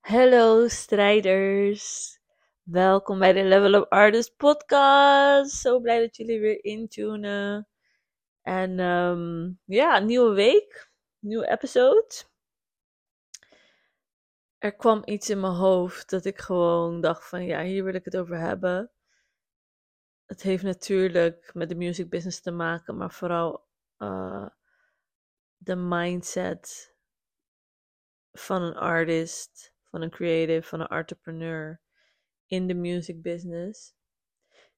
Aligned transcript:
Hallo 0.00 0.68
strijders. 0.68 2.18
Welkom 2.62 3.18
bij 3.18 3.32
de 3.32 3.42
Level 3.42 3.74
Up 3.74 3.92
Artist 3.92 4.36
podcast. 4.36 5.50
Zo 5.50 5.80
blij 5.80 6.00
dat 6.00 6.16
jullie 6.16 6.40
weer 6.40 6.64
intunen. 6.64 7.68
En 8.42 8.78
ehm, 8.78 9.52
ja, 9.64 9.98
nieuwe 9.98 10.34
week, 10.34 10.90
nieuwe 11.18 11.48
episode. 11.48 12.14
Er 14.58 14.76
kwam 14.76 15.02
iets 15.04 15.30
in 15.30 15.40
mijn 15.40 15.52
hoofd 15.52 16.10
dat 16.10 16.24
ik 16.24 16.38
gewoon 16.38 17.00
dacht 17.00 17.28
van 17.28 17.44
ja, 17.44 17.62
hier 17.62 17.84
wil 17.84 17.94
ik 17.94 18.04
het 18.04 18.16
over 18.16 18.38
hebben. 18.38 18.90
Het 20.26 20.42
heeft 20.42 20.62
natuurlijk 20.62 21.50
met 21.54 21.68
de 21.68 21.74
music 21.74 22.08
business 22.10 22.40
te 22.40 22.50
maken, 22.50 22.96
maar 22.96 23.12
vooral 23.12 23.66
uh, 23.98 24.48
de 25.56 25.76
mindset 25.76 26.94
van 28.32 28.62
een 28.62 28.76
artist 28.76 29.76
van 29.90 30.02
een 30.02 30.10
creative, 30.10 30.68
van 30.68 30.80
een 30.80 30.86
entrepreneur 30.86 31.80
in 32.46 32.66
de 32.66 32.74
music 32.74 33.22
business. 33.22 33.94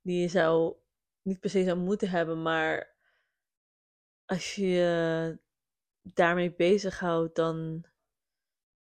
Die 0.02 0.20
je 0.20 0.28
zou 0.28 0.76
niet 1.22 1.40
per 1.40 1.50
se 1.50 1.64
zou 1.64 1.78
moeten 1.78 2.10
hebben, 2.10 2.42
maar 2.42 2.94
als 4.24 4.54
je 4.54 4.66
je 4.66 5.38
daarmee 6.02 6.54
bezighoudt, 6.54 7.36
dan, 7.36 7.84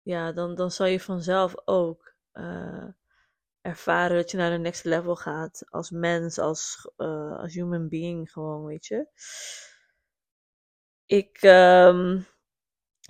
ja, 0.02 0.32
dan, 0.32 0.55
dan 0.55 0.70
zal 0.70 0.87
je 0.87 1.01
vanzelf 1.01 1.55
ook 1.65 2.15
uh, 2.32 2.88
ervaren 3.60 4.16
dat 4.16 4.30
je 4.30 4.37
naar 4.37 4.51
de 4.51 4.59
next 4.59 4.84
level 4.84 5.16
gaat. 5.16 5.65
Als 5.68 5.91
mens, 5.91 6.38
als, 6.38 6.91
uh, 6.96 7.38
als 7.38 7.54
human 7.54 7.88
being 7.88 8.32
gewoon, 8.32 8.65
weet 8.65 8.87
je. 8.87 9.06
Ik, 11.06 11.43
um, 11.43 12.27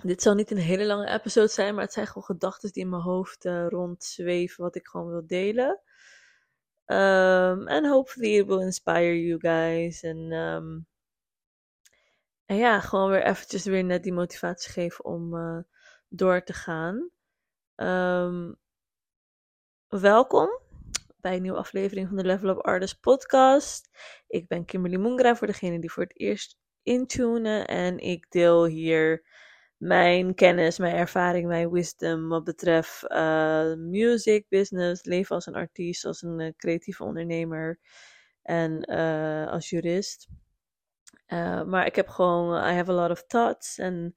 dit 0.07 0.21
zal 0.21 0.33
niet 0.33 0.51
een 0.51 0.57
hele 0.57 0.85
lange 0.85 1.07
episode 1.07 1.47
zijn, 1.47 1.73
maar 1.75 1.83
het 1.83 1.93
zijn 1.93 2.07
gewoon 2.07 2.23
gedachten 2.23 2.71
die 2.71 2.83
in 2.83 2.89
mijn 2.89 3.01
hoofd 3.01 3.45
uh, 3.45 3.67
rondzweven, 3.67 4.63
wat 4.63 4.75
ik 4.75 4.87
gewoon 4.87 5.07
wil 5.07 5.27
delen. 5.27 5.81
Um, 6.85 7.67
and 7.67 7.87
hopefully 7.87 8.37
it 8.37 8.45
will 8.45 8.61
inspire 8.61 9.25
you 9.25 9.39
guys. 9.39 10.03
En, 10.03 10.31
um, 10.31 10.87
en 12.45 12.57
ja, 12.57 12.79
gewoon 12.79 13.09
weer 13.09 13.23
eventjes 13.23 13.65
weer 13.65 13.83
net 13.83 14.03
die 14.03 14.13
motivatie 14.13 14.71
geven 14.71 15.05
om 15.05 15.35
uh, 15.35 15.59
door 16.09 16.43
te 16.43 16.53
gaan. 16.53 17.09
Um, 17.75 18.55
welkom 19.87 20.59
bij 21.17 21.35
een 21.35 21.41
nieuwe 21.41 21.57
aflevering 21.57 22.07
van 22.07 22.17
de 22.17 22.25
Level 22.25 22.49
Up 22.49 22.57
Artist 22.57 22.99
podcast. 22.99 23.89
Ik 24.27 24.47
ben 24.47 24.65
Kimberly 24.65 24.97
Mungra 24.97 25.35
voor 25.35 25.47
degene 25.47 25.79
die 25.79 25.91
voor 25.91 26.03
het 26.03 26.19
eerst 26.19 26.57
intunen. 26.83 27.67
En 27.67 27.97
ik 27.99 28.25
deel 28.29 28.65
hier 28.65 29.23
mijn 29.77 30.35
kennis, 30.35 30.77
mijn 30.77 30.95
ervaring, 30.95 31.47
mijn 31.47 31.71
wisdom 31.71 32.29
wat 32.29 32.43
betreft 32.43 33.03
uh, 33.11 33.73
music, 33.73 34.45
business, 34.49 35.03
leven 35.03 35.35
als 35.35 35.45
een 35.45 35.55
artiest, 35.55 36.05
als 36.05 36.21
een 36.21 36.39
uh, 36.39 36.51
creatieve 36.57 37.03
ondernemer 37.03 37.79
en 38.41 38.91
uh, 38.91 39.47
als 39.47 39.69
jurist. 39.69 40.27
maar 41.65 41.85
ik 41.85 41.95
heb 41.95 42.07
gewoon, 42.07 42.69
I 42.69 42.73
have 42.73 42.91
a 42.91 42.93
lot 42.93 43.09
of 43.09 43.25
thoughts 43.25 43.79
and 43.79 44.13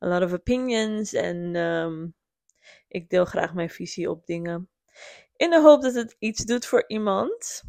a 0.00 0.08
lot 0.08 0.22
of 0.22 0.32
opinions 0.32 1.12
en 1.12 1.56
um, 1.56 2.14
ik 2.88 3.08
deel 3.08 3.24
graag 3.24 3.54
mijn 3.54 3.70
visie 3.70 4.10
op 4.10 4.26
dingen. 4.26 4.68
In 5.36 5.50
de 5.50 5.60
hoop 5.60 5.82
dat 5.82 5.94
het 5.94 6.16
iets 6.18 6.44
doet 6.44 6.66
voor 6.66 6.84
iemand. 6.86 7.62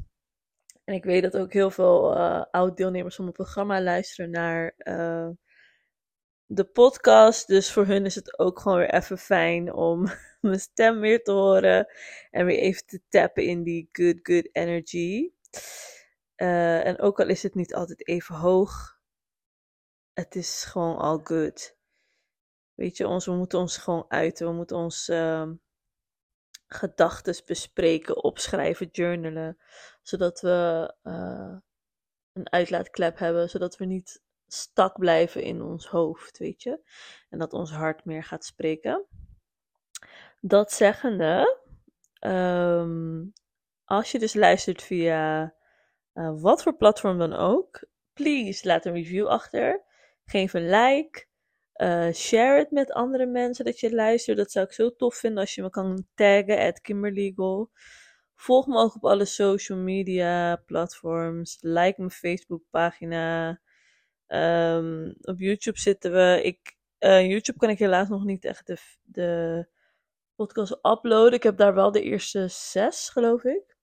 En 0.83 0.93
ik 0.93 1.03
weet 1.03 1.23
dat 1.23 1.37
ook 1.37 1.53
heel 1.53 1.71
veel 1.71 2.15
oud-deelnemers 2.51 3.15
van 3.15 3.23
mijn 3.23 3.37
programma 3.37 3.81
luisteren 3.81 4.31
naar 4.31 4.75
de 6.45 6.63
podcast. 6.63 7.47
Dus 7.47 7.71
voor 7.71 7.85
hun 7.85 8.05
is 8.05 8.15
het 8.15 8.39
ook 8.39 8.59
gewoon 8.59 8.77
weer 8.77 8.93
even 8.93 9.17
fijn 9.17 9.73
om 9.73 10.07
mijn 10.41 10.59
stem 10.59 10.99
weer 10.99 11.23
te 11.23 11.31
horen. 11.31 11.87
En 12.31 12.45
weer 12.45 12.59
even 12.59 12.85
te 12.85 13.01
tappen 13.09 13.43
in 13.43 13.63
die 13.63 13.89
good, 13.91 14.19
good 14.21 14.49
energy. 14.51 15.31
Uh, 16.37 16.85
en 16.85 16.99
ook 16.99 17.19
al 17.19 17.27
is 17.27 17.43
het 17.43 17.55
niet 17.55 17.75
altijd 17.75 18.07
even 18.07 18.35
hoog, 18.35 18.99
het 20.13 20.35
is 20.35 20.63
gewoon 20.63 20.97
al 20.97 21.19
good. 21.23 21.77
Weet 22.73 22.97
je, 22.97 23.07
ons, 23.07 23.25
we 23.25 23.31
moeten 23.31 23.59
ons 23.59 23.77
gewoon 23.77 24.05
uiten. 24.07 24.47
We 24.47 24.53
moeten 24.53 24.77
ons 24.77 25.09
uh, 25.09 25.49
gedachten 26.67 27.35
bespreken, 27.45 28.23
opschrijven, 28.23 28.89
journalen. 28.91 29.57
Zodat 30.01 30.41
we 30.41 30.93
uh, 31.03 31.57
een 32.33 32.51
uitlaatklep 32.51 33.17
hebben. 33.17 33.49
Zodat 33.49 33.77
we 33.77 33.85
niet 33.85 34.23
stak 34.47 34.99
blijven 34.99 35.43
in 35.43 35.61
ons 35.61 35.87
hoofd, 35.87 36.37
weet 36.37 36.63
je. 36.63 36.79
En 37.29 37.39
dat 37.39 37.53
ons 37.53 37.71
hart 37.71 38.05
meer 38.05 38.23
gaat 38.23 38.45
spreken. 38.45 39.05
Dat 40.41 40.71
zeggende, 40.71 41.59
um, 42.19 43.33
als 43.85 44.11
je 44.11 44.19
dus 44.19 44.33
luistert 44.33 44.83
via 44.83 45.53
uh, 46.13 46.41
wat 46.41 46.63
voor 46.63 46.75
platform 46.75 47.17
dan 47.17 47.33
ook, 47.33 47.83
please 48.13 48.67
laat 48.67 48.85
een 48.85 48.93
review 48.93 49.27
achter. 49.27 49.83
Geef 50.25 50.53
een 50.53 50.69
like. 50.69 51.25
Uh, 51.75 52.11
share 52.11 52.57
het 52.57 52.71
met 52.71 52.91
andere 52.91 53.25
mensen 53.25 53.65
dat 53.65 53.79
je 53.79 53.93
luistert. 53.93 54.37
Dat 54.37 54.51
zou 54.51 54.65
ik 54.65 54.71
zo 54.71 54.95
tof 54.95 55.15
vinden 55.15 55.39
als 55.39 55.55
je 55.55 55.61
me 55.61 55.69
kan 55.69 56.05
taggen 56.13 56.59
at 56.59 56.81
Kimberlegal. 56.81 57.69
Volg 58.35 58.67
me 58.67 58.77
ook 58.77 58.95
op 58.95 59.05
alle 59.05 59.25
social 59.25 59.77
media 59.77 60.55
platforms. 60.55 61.57
Like 61.61 61.93
mijn 61.97 62.11
Facebook 62.11 62.63
pagina. 62.69 63.59
Um, 64.27 65.15
op 65.21 65.39
YouTube 65.39 65.79
zitten 65.79 66.11
we. 66.11 66.41
Ik, 66.43 66.77
uh, 66.99 67.27
YouTube 67.29 67.57
kan 67.57 67.69
ik 67.69 67.79
helaas 67.79 68.09
nog 68.09 68.23
niet 68.23 68.45
echt 68.45 68.67
de, 68.67 68.77
de 69.03 69.67
podcast 70.35 70.79
uploaden. 70.81 71.33
Ik 71.33 71.43
heb 71.43 71.57
daar 71.57 71.73
wel 71.73 71.91
de 71.91 72.01
eerste 72.01 72.47
zes, 72.47 73.09
geloof 73.09 73.43
ik. 73.43 73.77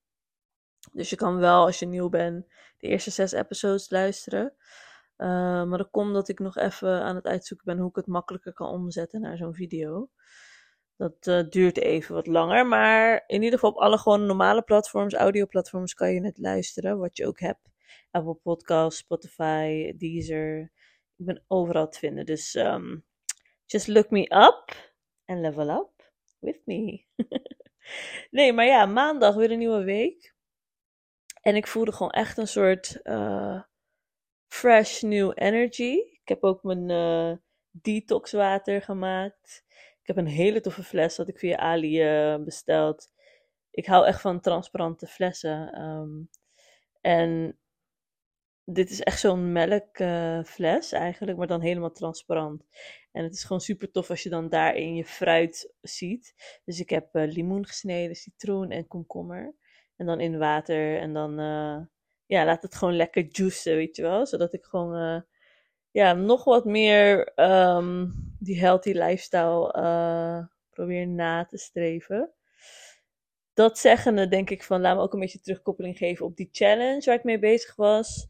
Dus 0.91 1.09
je 1.09 1.15
kan 1.15 1.37
wel, 1.37 1.65
als 1.65 1.79
je 1.79 1.85
nieuw 1.85 2.09
bent, 2.09 2.47
de 2.77 2.87
eerste 2.87 3.11
zes 3.11 3.31
episodes 3.31 3.89
luisteren. 3.89 4.53
Uh, 5.17 5.63
maar 5.63 5.77
dat 5.77 5.89
komt 5.89 6.13
dat 6.13 6.29
ik 6.29 6.39
nog 6.39 6.57
even 6.57 7.01
aan 7.01 7.15
het 7.15 7.25
uitzoeken 7.25 7.65
ben 7.65 7.77
hoe 7.77 7.89
ik 7.89 7.95
het 7.95 8.07
makkelijker 8.07 8.53
kan 8.53 8.67
omzetten 8.67 9.21
naar 9.21 9.37
zo'n 9.37 9.53
video. 9.53 10.09
Dat 10.97 11.27
uh, 11.27 11.49
duurt 11.49 11.77
even 11.77 12.15
wat 12.15 12.27
langer. 12.27 12.67
Maar 12.67 13.23
in 13.27 13.41
ieder 13.41 13.59
geval 13.59 13.69
op 13.69 13.81
alle 13.81 13.97
gewoon 13.97 14.25
normale 14.25 14.61
platforms, 14.61 15.13
audioplatforms, 15.13 15.93
kan 15.93 16.13
je 16.13 16.25
het 16.25 16.37
luisteren. 16.37 16.97
Wat 16.97 17.17
je 17.17 17.27
ook 17.27 17.39
hebt. 17.39 17.72
Apple 18.11 18.35
Podcasts, 18.35 18.99
Spotify, 18.99 19.93
Deezer. 19.97 20.71
Ik 21.17 21.25
ben 21.25 21.43
overal 21.47 21.89
te 21.89 21.99
vinden. 21.99 22.25
Dus 22.25 22.55
um, 22.55 23.05
just 23.65 23.87
look 23.87 24.09
me 24.09 24.21
up 24.21 24.75
and 25.25 25.39
level 25.39 25.69
up 25.69 26.11
with 26.39 26.61
me. 26.65 27.05
nee, 28.31 28.53
maar 28.53 28.65
ja, 28.65 28.85
maandag 28.85 29.35
weer 29.35 29.51
een 29.51 29.57
nieuwe 29.57 29.83
week. 29.83 30.35
En 31.41 31.55
ik 31.55 31.67
voelde 31.67 31.91
gewoon 31.91 32.11
echt 32.11 32.37
een 32.37 32.47
soort 32.47 32.99
uh, 33.03 33.61
fresh 34.47 35.01
new 35.01 35.31
energy. 35.35 35.95
Ik 36.21 36.27
heb 36.27 36.43
ook 36.43 36.63
mijn 36.63 36.89
uh, 36.89 37.37
detox 37.71 38.31
water 38.31 38.81
gemaakt. 38.81 39.63
Ik 40.01 40.07
heb 40.07 40.17
een 40.17 40.27
hele 40.27 40.61
toffe 40.61 40.83
fles 40.83 41.15
dat 41.15 41.27
ik 41.27 41.39
via 41.39 41.57
Ali 41.57 42.03
uh, 42.03 42.43
besteld. 42.43 43.11
Ik 43.71 43.85
hou 43.85 44.05
echt 44.05 44.21
van 44.21 44.41
transparante 44.41 45.07
flessen. 45.07 45.81
Um, 45.81 46.29
en 47.01 47.59
dit 48.65 48.89
is 48.89 49.01
echt 49.01 49.19
zo'n 49.19 49.51
melkfles 49.51 50.93
uh, 50.93 50.99
eigenlijk, 50.99 51.37
maar 51.37 51.47
dan 51.47 51.61
helemaal 51.61 51.91
transparant. 51.91 52.65
En 53.11 53.23
het 53.23 53.33
is 53.33 53.43
gewoon 53.43 53.61
super 53.61 53.91
tof 53.91 54.09
als 54.09 54.23
je 54.23 54.29
dan 54.29 54.49
daarin 54.49 54.95
je 54.95 55.05
fruit 55.05 55.73
ziet. 55.81 56.33
Dus 56.65 56.79
ik 56.79 56.89
heb 56.89 57.15
uh, 57.15 57.31
limoen 57.31 57.65
gesneden, 57.65 58.15
citroen 58.15 58.71
en 58.71 58.87
komkommer. 58.87 59.55
En 59.95 60.05
dan 60.05 60.19
in 60.19 60.37
water 60.37 60.99
en 60.99 61.13
dan 61.13 61.39
uh, 61.39 61.79
ja, 62.25 62.45
laat 62.45 62.61
het 62.61 62.75
gewoon 62.75 62.95
lekker 62.95 63.27
juicen, 63.31 63.75
weet 63.75 63.95
je 63.95 64.01
wel. 64.01 64.25
Zodat 64.25 64.53
ik 64.53 64.65
gewoon 64.65 65.23
ja, 65.91 66.13
nog 66.13 66.43
wat 66.43 66.65
meer 66.65 67.31
um, 67.35 68.13
die 68.39 68.59
healthy 68.59 68.91
lifestyle 68.91 70.49
probeer 70.69 71.07
na 71.07 71.45
te 71.45 71.57
streven 71.57 72.33
dat 73.53 73.79
zeggende 73.79 74.27
denk 74.27 74.49
ik 74.49 74.63
van 74.63 74.81
laat 74.81 74.95
me 74.95 75.01
ook 75.01 75.13
een 75.13 75.19
beetje 75.19 75.39
terugkoppeling 75.39 75.97
geven 75.97 76.25
op 76.25 76.35
die 76.35 76.49
challenge 76.51 77.05
waar 77.05 77.15
ik 77.15 77.23
mee 77.23 77.39
bezig 77.39 77.75
was. 77.75 78.27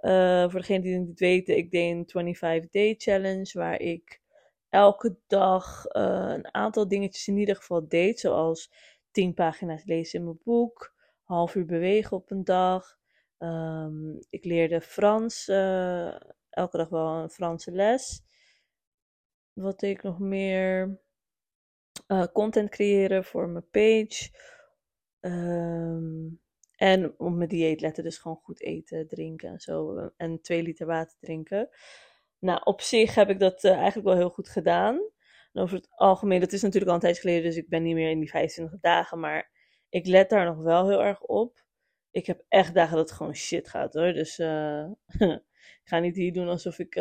Uh, 0.00 0.50
voor 0.50 0.60
degene 0.60 0.80
die 0.80 0.94
het 0.94 1.06
niet 1.06 1.20
weten, 1.20 1.56
ik 1.56 1.70
deed 1.70 1.90
een 1.90 2.34
25 2.36 2.70
day 2.70 2.94
challenge 2.98 3.50
waar 3.52 3.80
ik 3.80 4.20
elke 4.68 5.16
dag 5.26 5.84
uh, 5.86 6.32
een 6.34 6.54
aantal 6.54 6.88
dingetjes 6.88 7.28
in 7.28 7.36
ieder 7.36 7.56
geval 7.56 7.88
deed. 7.88 8.20
Zoals 8.20 8.72
10 9.10 9.34
pagina's 9.34 9.84
lezen 9.84 10.18
in 10.18 10.24
mijn 10.24 10.40
boek, 10.44 10.94
half 11.22 11.54
uur 11.54 11.66
bewegen 11.66 12.16
op 12.16 12.30
een 12.30 12.44
dag. 12.44 12.96
Um, 13.38 14.18
ik 14.30 14.44
leerde 14.44 14.80
Frans, 14.80 15.48
uh, 15.48 16.14
elke 16.50 16.76
dag 16.76 16.88
wel 16.88 17.06
een 17.06 17.30
Franse 17.30 17.70
les. 17.70 18.22
Wat 19.52 19.80
deed 19.80 19.96
ik 19.96 20.02
nog 20.02 20.18
meer? 20.18 20.98
content 22.32 22.70
creëren 22.70 23.24
voor 23.24 23.48
mijn 23.48 23.68
page. 23.70 24.30
Um, 25.20 26.40
en 26.76 27.14
op 27.18 27.32
mijn 27.32 27.48
dieet 27.48 27.80
letten, 27.80 28.04
dus 28.04 28.18
gewoon 28.18 28.40
goed 28.42 28.62
eten, 28.62 29.08
drinken 29.08 29.48
en 29.48 29.60
zo. 29.60 29.96
En 30.16 30.40
twee 30.40 30.62
liter 30.62 30.86
water 30.86 31.16
drinken. 31.20 31.68
Nou, 32.38 32.60
op 32.64 32.80
zich 32.80 33.14
heb 33.14 33.28
ik 33.30 33.38
dat 33.38 33.64
uh, 33.64 33.72
eigenlijk 33.72 34.06
wel 34.06 34.16
heel 34.16 34.30
goed 34.30 34.48
gedaan. 34.48 34.94
En 35.52 35.62
over 35.62 35.76
het 35.76 35.88
algemeen, 35.90 36.40
dat 36.40 36.52
is 36.52 36.62
natuurlijk 36.62 36.90
al 36.90 36.96
een 36.96 37.02
tijd 37.02 37.18
geleden, 37.18 37.42
dus 37.42 37.56
ik 37.56 37.68
ben 37.68 37.82
niet 37.82 37.94
meer 37.94 38.10
in 38.10 38.18
die 38.18 38.30
25 38.30 38.80
dagen. 38.80 39.20
Maar 39.20 39.50
ik 39.88 40.06
let 40.06 40.30
daar 40.30 40.44
nog 40.44 40.56
wel 40.56 40.88
heel 40.88 41.02
erg 41.02 41.22
op. 41.22 41.64
Ik 42.10 42.26
heb 42.26 42.44
echt 42.48 42.74
dagen 42.74 42.96
dat 42.96 43.08
het 43.08 43.16
gewoon 43.16 43.34
shit 43.34 43.68
gaat 43.68 43.94
hoor. 43.94 44.12
Dus 44.12 44.38
uh, 44.38 44.86
ik 45.82 45.84
ga 45.84 45.98
niet 45.98 46.16
hier 46.16 46.32
doen 46.32 46.48
alsof 46.48 46.78
ik 46.78 46.96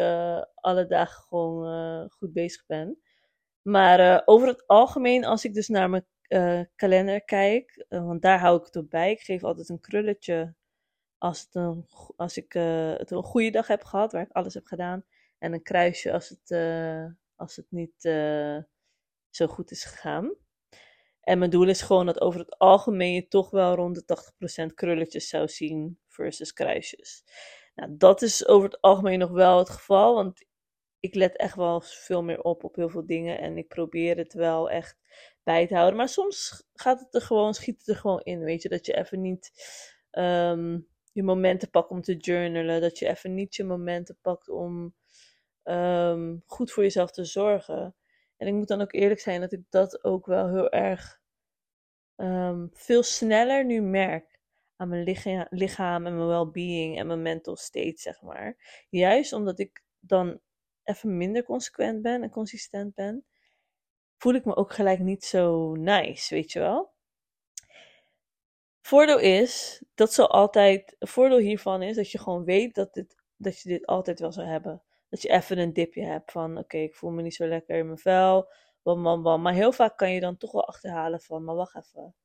alle 0.56 0.86
dagen 0.88 1.24
gewoon 1.24 2.10
goed 2.10 2.34
bezig 2.34 2.66
ben. 2.66 3.00
Maar 3.62 4.22
over 4.26 4.48
het 4.48 4.68
algemeen, 4.68 5.26
als 5.26 5.46
ik 5.46 5.54
dus 5.54 5.68
naar 5.68 5.90
mijn 5.90 6.06
kalender 6.76 7.24
kijk, 7.24 7.86
want 7.90 8.22
daar 8.22 8.40
hou 8.40 8.60
ik 8.60 8.66
het 8.66 8.76
op 8.76 8.90
bij. 8.90 9.12
Ik 9.12 9.22
geef 9.22 9.44
altijd 9.44 9.70
een 9.70 9.80
krulletje 9.80 10.56
als, 11.18 11.48
het 11.52 11.86
als 12.16 12.38
ik 12.38 12.54
het 12.98 13.12
een 13.12 13.24
goede 13.24 13.50
dag 13.50 13.68
heb 13.68 13.84
gehad, 13.84 14.12
waar 14.12 14.22
ik 14.22 14.32
alles 14.32 14.54
heb 14.54 14.66
gedaan. 14.66 15.06
En 15.38 15.54
een 15.54 15.64
kruisje 15.64 16.14
als 16.14 16.30
het, 16.30 16.52
als 17.36 17.56
het 17.56 17.66
niet 17.70 18.02
zo 19.30 19.48
goed 19.48 19.72
is 19.72 19.84
gegaan. 19.84 20.36
En 21.22 21.40
mijn 21.40 21.52
doel 21.52 21.68
is 21.68 21.82
gewoon 21.82 22.06
dat 22.06 22.22
over 22.22 22.40
het 22.40 22.58
algemeen 22.58 23.14
je 23.14 23.28
toch 23.28 23.50
wel 23.50 23.76
rond 23.76 24.08
de 24.08 24.70
80% 24.70 24.74
krulletjes 24.74 25.30
zou 25.30 25.48
zien 25.48 26.00
versus 26.08 26.54
kruisjes. 26.54 27.24
Nou, 27.76 27.98
dat 27.98 28.22
is 28.22 28.48
over 28.48 28.70
het 28.70 28.82
algemeen 28.82 29.20
nog 29.20 29.32
wel 29.32 29.58
het 29.58 29.70
geval, 29.70 30.16
want 30.16 30.46
ik 31.00 31.16
let 31.16 31.38
echt 31.38 31.56
wel 31.56 31.82
veel 31.82 32.24
meer 32.24 32.42
op 32.42 32.64
op 32.64 32.76
heel 32.76 32.90
veel 32.90 33.06
dingen 33.06 33.40
en 33.40 33.58
ik 33.58 33.68
probeer 33.68 34.18
het 34.18 34.34
wel 34.34 34.70
echt 34.70 34.98
bij 35.48 35.68
te 35.68 35.74
houden. 35.74 35.98
Maar 35.98 36.10
soms 36.10 36.64
gaat 36.74 37.00
het 37.00 37.14
er 37.14 37.22
gewoon, 37.22 37.54
schiet 37.54 37.80
het 37.80 37.88
er 37.88 37.96
gewoon 37.96 38.22
in, 38.22 38.40
weet 38.40 38.62
je, 38.62 38.70
dat 38.70 38.86
je 38.86 38.98
even 38.98 39.22
niet 39.22 39.52
um, 40.12 40.88
je 41.12 41.24
momenten 41.24 41.70
pakt 41.70 41.90
om 41.90 42.02
te 42.02 42.16
journalen, 42.18 42.82
dat 42.82 43.00
je 43.00 43.08
even 43.08 43.34
niet 43.34 43.56
je 43.56 43.64
momenten 43.64 44.18
pakt 44.22 44.50
om 44.50 44.96
um, 45.64 46.44
goed 46.46 46.72
voor 46.72 46.84
jezelf 46.84 47.12
te 47.12 47.26
zorgen. 47.26 47.96
En 48.38 48.48
ik 48.48 48.54
moet 48.54 48.68
dan 48.68 48.82
ook 48.82 48.94
eerlijk 48.94 49.20
zijn 49.20 49.42
dat 49.42 49.52
ik 49.52 49.62
dat 49.70 50.04
ook 50.04 50.26
wel 50.26 50.50
heel 50.50 50.70
erg 50.70 51.20
um, 52.16 52.70
veel 52.74 53.04
sneller 53.04 53.66
nu 53.66 53.82
merk 53.82 54.40
aan 54.76 54.90
mijn 54.90 55.04
lichaam 55.50 56.06
en 56.06 56.16
mijn 56.16 56.28
well-being 56.28 57.00
en 57.00 57.08
mijn 57.08 57.22
mental 57.22 57.56
state, 57.56 58.02
zeg 58.02 58.22
maar. 58.22 58.86
Juist 58.90 59.34
omdat 59.34 59.60
ik 59.60 59.84
dan 60.00 60.40
even 60.84 61.18
minder 61.18 61.44
consequent 61.44 62.02
ben 62.02 62.24
en 62.24 62.30
consistent 62.30 62.96
ben, 62.96 63.26
voel 64.18 64.34
ik 64.34 64.46
me 64.46 64.56
ook 64.56 64.74
gelijk 64.74 65.00
niet 65.00 65.24
zo 65.24 65.76
nice, 65.76 66.36
weet 66.36 66.52
je 66.52 66.60
wel. 66.60 66.96
Voordeel 68.82 69.20
is, 69.20 69.84
dat 69.96 70.14
zal 70.14 70.30
altijd, 70.32 70.96
voordeel 71.00 71.38
hiervan 71.38 71.82
is 71.82 71.96
dat 71.96 72.12
je 72.12 72.20
gewoon 72.20 72.44
weet 72.44 72.76
dat, 72.76 72.94
dit, 72.94 73.16
dat 73.38 73.62
je 73.62 73.70
dit 73.70 73.86
altijd 73.86 74.20
wel 74.20 74.32
zou 74.32 74.48
hebben. 74.48 74.82
Dat 75.10 75.22
je 75.22 75.30
even 75.30 75.58
een 75.58 75.74
dipje 75.74 76.06
hebt 76.06 76.32
van, 76.32 76.58
oké, 76.58 76.78
ik 76.78 76.96
voel 76.96 77.12
me 77.12 77.22
niet 77.22 77.36
zo 77.36 77.48
lekker 77.48 77.78
in 77.78 77.86
mijn 77.86 77.98
vel, 77.98 78.52
bam, 78.84 79.04
bam, 79.04 79.24
bam. 79.24 79.42
Maar 79.42 79.54
heel 79.54 79.72
vaak 79.72 79.98
kan 79.98 80.12
je 80.12 80.20
dan 80.20 80.38
toch 80.38 80.52
wel 80.52 80.68
achterhalen 80.68 81.22
van, 81.22 81.44
maar 81.44 81.56
wacht 81.56 81.76
even. 81.76 82.16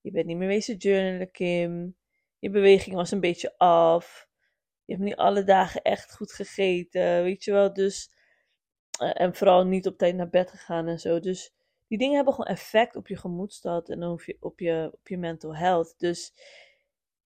Je 0.00 0.10
bent 0.10 0.26
niet 0.26 0.36
meer 0.36 0.48
wezen 0.48 0.76
journalen, 0.76 1.30
Kim. 1.30 1.96
Je 2.38 2.50
beweging 2.50 2.96
was 2.96 3.10
een 3.10 3.20
beetje 3.20 3.58
af. 3.58 4.28
Je 4.84 4.92
hebt 4.92 5.04
niet 5.04 5.16
alle 5.16 5.44
dagen 5.44 5.82
echt 5.82 6.14
goed 6.16 6.32
gegeten, 6.32 7.22
weet 7.22 7.44
je 7.44 7.52
wel. 7.52 7.72
Dus, 7.72 8.12
en 8.98 9.34
vooral 9.34 9.64
niet 9.64 9.86
op 9.86 9.98
tijd 9.98 10.14
naar 10.14 10.28
bed 10.28 10.50
gegaan 10.50 10.86
en 10.86 10.98
zo. 10.98 11.20
Dus 11.20 11.54
die 11.86 11.98
dingen 11.98 12.14
hebben 12.14 12.34
gewoon 12.34 12.50
effect 12.50 12.96
op 12.96 13.08
je 13.08 13.16
gemoedstad 13.16 13.88
en 13.88 14.02
op 14.02 14.22
je, 14.22 14.36
op 14.40 15.08
je, 15.08 15.18
mental 15.18 15.56
health. 15.56 15.94
Dus 15.98 16.34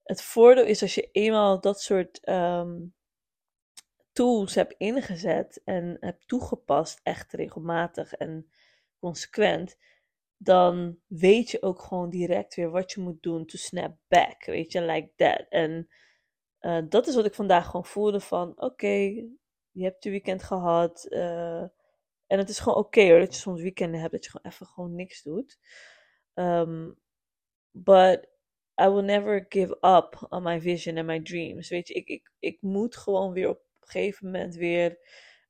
het 0.02 0.22
voordeel 0.22 0.64
is 0.64 0.82
als 0.82 0.94
je 0.94 1.08
eenmaal 1.12 1.60
dat 1.60 1.80
soort 1.80 2.28
um, 2.28 2.94
tools 4.12 4.54
hebt 4.54 4.74
ingezet 4.78 5.60
en 5.64 5.96
hebt 6.00 6.28
toegepast, 6.28 7.00
echt 7.02 7.32
regelmatig 7.32 8.14
en 8.14 8.50
consequent, 8.98 9.78
dan 10.36 10.98
weet 11.06 11.50
je 11.50 11.62
ook 11.62 11.82
gewoon 11.82 12.10
direct 12.10 12.54
weer 12.54 12.70
wat 12.70 12.92
je 12.92 13.00
moet 13.00 13.22
doen 13.22 13.46
to 13.46 13.56
snap 13.56 13.96
back. 14.08 14.44
Weet 14.44 14.72
je, 14.72 14.82
like 14.82 15.10
that. 15.16 15.46
En 15.48 15.88
uh, 16.60 16.82
dat 16.88 17.06
is 17.06 17.14
wat 17.14 17.24
ik 17.24 17.34
vandaag 17.34 17.66
gewoon 17.66 17.84
voelde 17.84 18.20
van, 18.20 18.60
oké, 18.60 19.24
je 19.72 19.84
hebt 19.84 20.04
je 20.04 20.10
weekend 20.10 20.42
gehad. 20.42 21.06
Uh, 21.08 21.62
en 22.26 22.38
het 22.38 22.48
is 22.48 22.58
gewoon 22.58 22.78
oké 22.78 23.08
hoor, 23.08 23.18
dat 23.18 23.34
je 23.34 23.40
soms 23.40 23.62
weekenden 23.62 24.00
hebt 24.00 24.12
dat 24.12 24.24
je 24.24 24.30
gewoon 24.30 24.52
even 24.52 24.66
gewoon 24.66 24.94
niks 24.94 25.22
doet. 25.22 25.58
Um, 26.34 26.98
but 27.70 28.28
I 28.82 28.88
will 28.88 29.04
never 29.04 29.46
give 29.48 29.76
up 29.80 30.26
on 30.28 30.42
my 30.42 30.60
vision 30.60 30.98
and 30.98 31.06
my 31.06 31.22
dreams. 31.22 31.68
Weet 31.68 31.88
je, 31.88 31.94
ik, 31.94 32.08
ik, 32.08 32.32
ik 32.38 32.62
moet 32.62 32.96
gewoon 32.96 33.32
weer 33.32 33.48
op 33.48 33.58
een 33.80 33.88
gegeven 33.88 34.26
moment 34.26 34.54
weer 34.54 34.90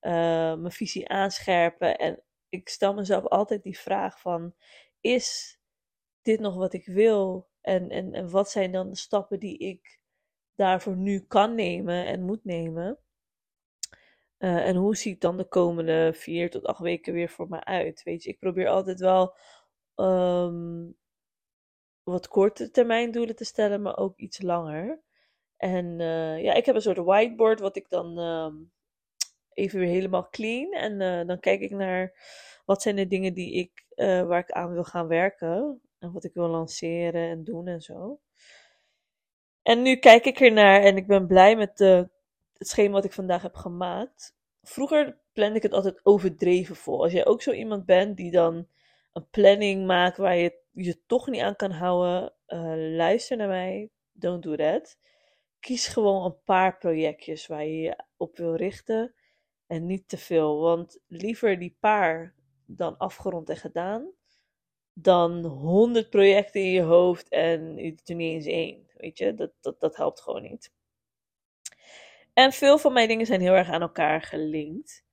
uh, 0.01 0.55
mijn 0.55 0.73
visie 0.73 1.09
aanscherpen. 1.09 1.99
En 1.99 2.23
ik 2.49 2.69
stel 2.69 2.95
mezelf 2.95 3.27
altijd 3.27 3.63
die 3.63 3.79
vraag 3.79 4.21
van, 4.21 4.55
is 5.01 5.59
dit 6.23 6.41
nog 6.41 6.55
wat 6.55 6.73
ik 6.73 6.87
wil? 6.87 7.51
En, 7.61 7.89
en, 7.89 8.13
en 8.13 8.31
wat 8.31 8.51
zijn 8.51 8.73
dan 8.73 8.89
de 8.89 8.97
stappen 8.97 9.41
die 9.41 9.59
ik 9.59 10.01
daarvoor 10.55 10.97
nu 10.97 11.21
kan 11.21 11.55
nemen 11.55 12.07
en 12.07 12.23
moet 12.23 12.45
nemen? 12.45 12.99
Uh, 14.43 14.67
en 14.67 14.77
hoe 14.77 14.97
ziet 14.97 15.21
dan 15.21 15.37
de 15.37 15.45
komende 15.45 16.13
vier 16.15 16.51
tot 16.51 16.65
acht 16.65 16.81
weken 16.81 17.13
weer 17.13 17.29
voor 17.29 17.49
me 17.49 17.65
uit? 17.65 18.03
Weet 18.03 18.23
je, 18.23 18.31
ik 18.31 18.39
probeer 18.39 18.69
altijd 18.69 19.01
wel 19.01 19.37
um, 19.97 20.97
wat 22.03 22.29
korte 22.29 22.71
termijn 22.71 23.11
doelen 23.11 23.37
te 23.37 23.45
stellen, 23.45 23.83
maar 23.83 23.97
ook 23.97 24.17
iets 24.19 24.43
langer. 24.43 25.03
En 25.57 26.01
uh, 26.01 26.43
ja, 26.43 26.53
ik 26.53 26.67
heb 26.67 26.75
een 26.75 26.81
soort 26.83 26.99
whiteboard 26.99 27.61
wat 27.61 27.77
ik 27.77 27.89
dan 27.89 28.19
um, 28.19 28.73
even 29.53 29.79
weer 29.79 29.89
helemaal 29.89 30.29
clean. 30.29 30.73
En 30.73 31.01
uh, 31.01 31.27
dan 31.27 31.41
kijk 31.41 31.61
ik 31.61 31.71
naar 31.71 32.15
wat 32.65 32.83
zijn 32.83 32.97
de 32.97 33.07
dingen 33.07 33.35
die 33.35 33.53
ik, 33.53 33.85
waar 33.97 34.39
ik 34.39 34.51
aan 34.51 34.73
wil 34.73 34.85
gaan 34.85 35.09
werken. 35.09 35.81
En 35.99 36.13
wat 36.13 36.25
ik 36.25 36.35
wil 36.35 36.49
lanceren 36.49 37.29
en 37.29 37.45
doen 37.45 37.67
en 37.67 37.81
zo. 37.81 38.21
En 39.63 39.83
nu 39.83 39.97
kijk 39.97 40.25
ik 40.25 40.41
ernaar 40.41 40.81
en 40.83 40.97
ik 40.97 41.07
ben 41.07 41.27
blij 41.27 41.57
met 41.57 41.77
de, 41.77 42.11
het 42.63 42.71
schema 42.71 42.93
wat 42.93 43.05
ik 43.05 43.13
vandaag 43.13 43.43
heb 43.43 43.55
gemaakt. 43.55 44.37
Vroeger 44.63 45.21
plande 45.33 45.57
ik 45.57 45.63
het 45.63 45.73
altijd 45.73 46.01
overdreven 46.03 46.77
vol. 46.77 47.03
Als 47.03 47.13
jij 47.13 47.27
ook 47.27 47.43
zo 47.43 47.51
iemand 47.51 47.87
bent 47.87 48.17
die 48.17 48.31
dan 48.31 48.69
een 49.13 49.29
planning 49.31 49.87
maakt 49.87 50.17
waar 50.17 50.37
je 50.37 50.61
je 50.73 51.07
toch 51.07 51.29
niet 51.29 51.41
aan 51.41 51.57
kan 51.57 51.71
houden, 51.71 52.35
uh, 52.47 52.97
luister 52.97 53.37
naar 53.37 53.49
mij. 53.49 53.91
Don't 54.13 54.43
do 54.43 54.57
that. 54.57 54.99
Kies 55.61 55.87
gewoon 55.87 56.25
een 56.25 56.43
paar 56.45 56.79
projectjes 56.79 57.47
waar 57.47 57.65
je 57.65 57.81
je 57.81 58.05
op 58.17 58.37
wil 58.37 58.55
richten 58.55 59.15
en 59.67 59.87
niet 59.87 60.09
te 60.09 60.19
veel. 60.19 60.61
Want 60.61 61.01
liever 61.07 61.59
die 61.59 61.77
paar 61.81 62.35
dan 62.67 62.97
afgerond 62.97 63.49
en 63.49 63.57
gedaan, 63.57 64.13
dan 64.93 65.45
honderd 65.45 66.11
projecten 66.11 66.61
in 66.61 66.71
je 66.71 66.83
hoofd 66.83 67.29
en 67.29 67.77
je 67.77 67.91
doet 67.91 68.09
er 68.09 68.15
niet 68.15 68.33
eens 68.33 68.47
één. 68.47 68.87
Weet 68.97 69.19
je, 69.19 69.35
dat, 69.35 69.53
dat, 69.61 69.81
dat 69.81 69.97
helpt 69.97 70.21
gewoon 70.21 70.43
niet. 70.43 70.73
En 72.33 72.53
veel 72.53 72.79
van 72.79 72.93
mijn 72.93 73.09
dingen 73.09 73.27
zijn 73.27 73.41
heel 73.41 73.55
erg 73.55 73.69
aan 73.69 73.81
elkaar 73.81 74.23
gelinkt. 74.23 75.05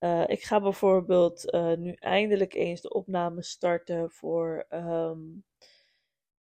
Uh, 0.00 0.24
ik 0.26 0.42
ga 0.42 0.60
bijvoorbeeld 0.60 1.54
uh, 1.54 1.72
nu 1.72 1.92
eindelijk 1.92 2.54
eens 2.54 2.80
de 2.80 2.92
opname 2.92 3.42
starten 3.42 4.10
voor 4.10 4.66
um, 4.70 5.44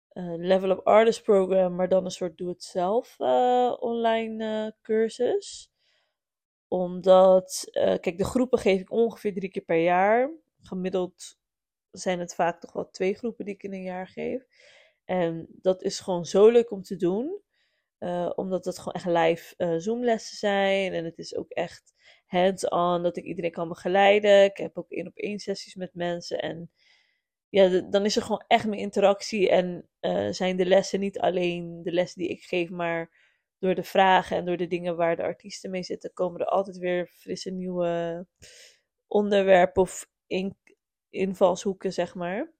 een 0.09 0.47
Level 0.47 0.69
Up 0.69 0.79
Artist 0.79 1.23
Program, 1.23 1.75
maar 1.75 1.89
dan 1.89 2.05
een 2.05 2.11
soort 2.11 2.37
doe-het-zelf 2.37 3.15
uh, 3.19 3.73
online 3.79 4.75
cursus 4.81 5.71
omdat, 6.69 7.67
kijk, 7.71 8.17
de 8.17 8.25
groepen 8.25 8.59
geef 8.59 8.79
ik 8.79 8.91
ongeveer 8.91 9.33
drie 9.33 9.49
keer 9.49 9.63
per 9.63 9.83
jaar. 9.83 10.31
Gemiddeld 10.61 11.37
zijn 11.91 12.19
het 12.19 12.35
vaak 12.35 12.59
toch 12.59 12.73
wel 12.73 12.89
twee 12.89 13.13
groepen 13.13 13.45
die 13.45 13.53
ik 13.53 13.63
in 13.63 13.73
een 13.73 13.83
jaar 13.83 14.07
geef. 14.07 14.45
En 15.05 15.47
dat 15.49 15.83
is 15.83 15.99
gewoon 15.99 16.25
zo 16.25 16.49
leuk 16.49 16.71
om 16.71 16.81
te 16.81 16.95
doen. 16.95 17.41
Uh, 17.99 18.31
omdat 18.35 18.65
het 18.65 18.77
gewoon 18.77 18.93
echt 18.93 19.05
live 19.05 19.53
uh, 19.57 19.75
Zoom-lessen 19.77 20.37
zijn. 20.37 20.93
En 20.93 21.05
het 21.05 21.17
is 21.17 21.35
ook 21.35 21.49
echt 21.49 21.93
hands-on, 22.25 23.03
dat 23.03 23.17
ik 23.17 23.23
iedereen 23.23 23.51
kan 23.51 23.67
begeleiden. 23.67 24.43
Ik 24.43 24.57
heb 24.57 24.77
ook 24.77 24.91
één 24.91 25.07
op 25.07 25.15
één 25.15 25.39
sessies 25.39 25.75
met 25.75 25.93
mensen. 25.93 26.39
En 26.39 26.71
ja, 27.49 27.81
dan 27.81 28.05
is 28.05 28.15
er 28.15 28.21
gewoon 28.21 28.43
echt 28.47 28.67
meer 28.67 28.79
interactie. 28.79 29.49
En 29.49 29.89
zijn 30.33 30.57
de 30.57 30.65
lessen 30.65 30.99
niet 30.99 31.19
alleen 31.19 31.83
de 31.83 31.91
lessen 31.91 32.19
die 32.19 32.29
ik 32.29 32.43
geef, 32.43 32.69
maar 32.69 33.11
door 33.59 33.75
de 33.75 33.83
vragen 33.83 34.37
en 34.37 34.45
door 34.45 34.57
de 34.57 34.67
dingen 34.67 34.95
waar 34.95 35.15
de 35.15 35.23
artiesten 35.23 35.69
mee 35.69 35.83
zitten, 35.83 36.13
komen 36.13 36.39
er 36.39 36.47
altijd 36.47 36.77
weer 36.77 37.07
frisse 37.07 37.51
nieuwe 37.51 38.25
onderwerpen 39.07 39.81
of 39.81 40.09
in, 40.27 40.57
invalshoeken, 41.09 41.93
zeg 41.93 42.15
maar. 42.15 42.51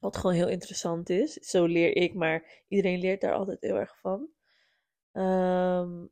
Wat 0.00 0.16
gewoon 0.16 0.36
heel 0.36 0.48
interessant 0.48 1.10
is. 1.10 1.32
Zo 1.32 1.64
leer 1.64 1.96
ik, 1.96 2.14
maar 2.14 2.64
iedereen 2.68 2.98
leert 2.98 3.20
daar 3.20 3.34
altijd 3.34 3.60
heel 3.60 3.76
erg 3.76 3.98
van. 4.00 4.28
Um, 5.12 6.10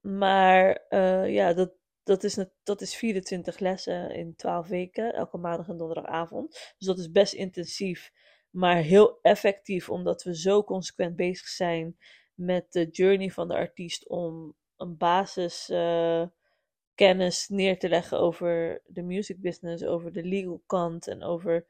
maar 0.00 0.84
uh, 0.90 1.32
ja, 1.32 1.52
dat, 1.52 1.72
dat, 2.02 2.24
is, 2.24 2.38
dat 2.62 2.80
is 2.80 2.96
24 2.96 3.58
lessen 3.58 4.14
in 4.14 4.34
12 4.36 4.68
weken, 4.68 5.14
elke 5.14 5.38
maandag 5.38 5.68
en 5.68 5.76
donderdagavond. 5.76 6.74
Dus 6.78 6.86
dat 6.86 6.98
is 6.98 7.10
best 7.10 7.32
intensief, 7.32 8.12
maar 8.50 8.76
heel 8.76 9.18
effectief, 9.22 9.90
omdat 9.90 10.22
we 10.22 10.36
zo 10.36 10.64
consequent 10.64 11.16
bezig 11.16 11.46
zijn 11.46 11.96
met 12.34 12.72
de 12.72 12.88
journey 12.88 13.30
van 13.30 13.48
de 13.48 13.54
artiest 13.54 14.08
om 14.08 14.54
een 14.76 14.96
basis 14.96 15.70
uh, 15.70 16.26
kennis 16.94 17.48
neer 17.48 17.78
te 17.78 17.88
leggen 17.88 18.18
over 18.18 18.82
de 18.86 19.02
music 19.02 19.40
business, 19.40 19.84
over 19.84 20.12
de 20.12 20.24
legal 20.24 20.62
kant 20.66 21.06
en 21.06 21.22
over 21.22 21.66